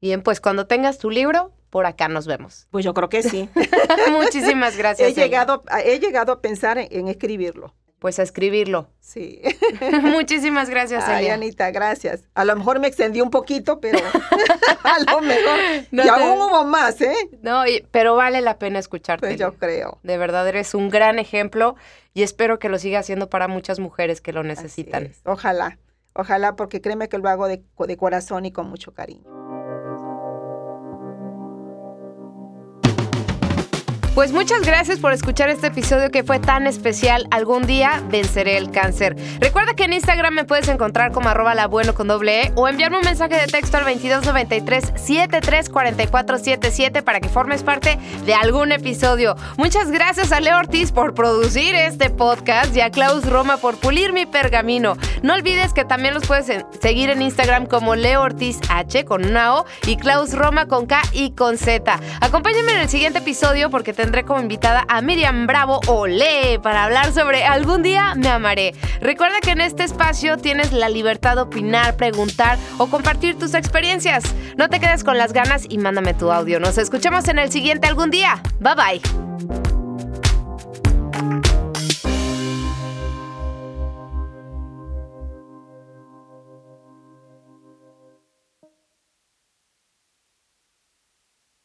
[0.00, 2.66] Bien, pues cuando tengas tu libro, por acá nos vemos.
[2.70, 3.48] Pues yo creo que sí.
[4.10, 5.10] Muchísimas gracias.
[5.10, 8.88] He llegado, he llegado a pensar en escribirlo pues a escribirlo.
[8.98, 9.40] Sí.
[10.02, 12.22] Muchísimas gracias, Ay, Anita, gracias.
[12.34, 13.98] A lo mejor me extendí un poquito, pero
[14.82, 15.60] a lo mejor.
[15.92, 17.14] y aún hubo más, ¿eh?
[17.42, 19.26] No, pero vale la pena escucharte.
[19.28, 19.98] Pues yo creo.
[20.02, 21.76] De verdad, eres un gran ejemplo
[22.14, 25.12] y espero que lo siga haciendo para muchas mujeres que lo necesitan.
[25.24, 25.78] Ojalá,
[26.14, 27.62] ojalá, porque créeme que lo hago de
[27.98, 29.39] corazón y con mucho cariño.
[34.14, 37.28] Pues muchas gracias por escuchar este episodio que fue tan especial.
[37.30, 39.14] Algún día venceré el cáncer.
[39.38, 42.66] Recuerda que en Instagram me puedes encontrar como arroba la bueno con doble E o
[42.66, 49.36] enviarme un mensaje de texto al 2293 734477 para que formes parte de algún episodio.
[49.56, 54.12] Muchas gracias a Leo Ortiz por producir este podcast y a Klaus Roma por pulir
[54.12, 54.96] mi pergamino.
[55.22, 56.50] No olvides que también los puedes
[56.82, 61.00] seguir en Instagram como Leo Ortiz H con una O y Klaus Roma con K
[61.12, 62.00] y con Z.
[62.20, 67.12] Acompáñame en el siguiente episodio porque tendré como invitada a Miriam Bravo Olé para hablar
[67.12, 68.74] sobre Algún día me amaré.
[69.02, 74.24] Recuerda que en este espacio tienes la libertad de opinar, preguntar o compartir tus experiencias.
[74.56, 76.58] No te quedes con las ganas y mándame tu audio.
[76.60, 78.42] Nos escuchamos en el siguiente algún día.
[78.58, 79.69] Bye bye.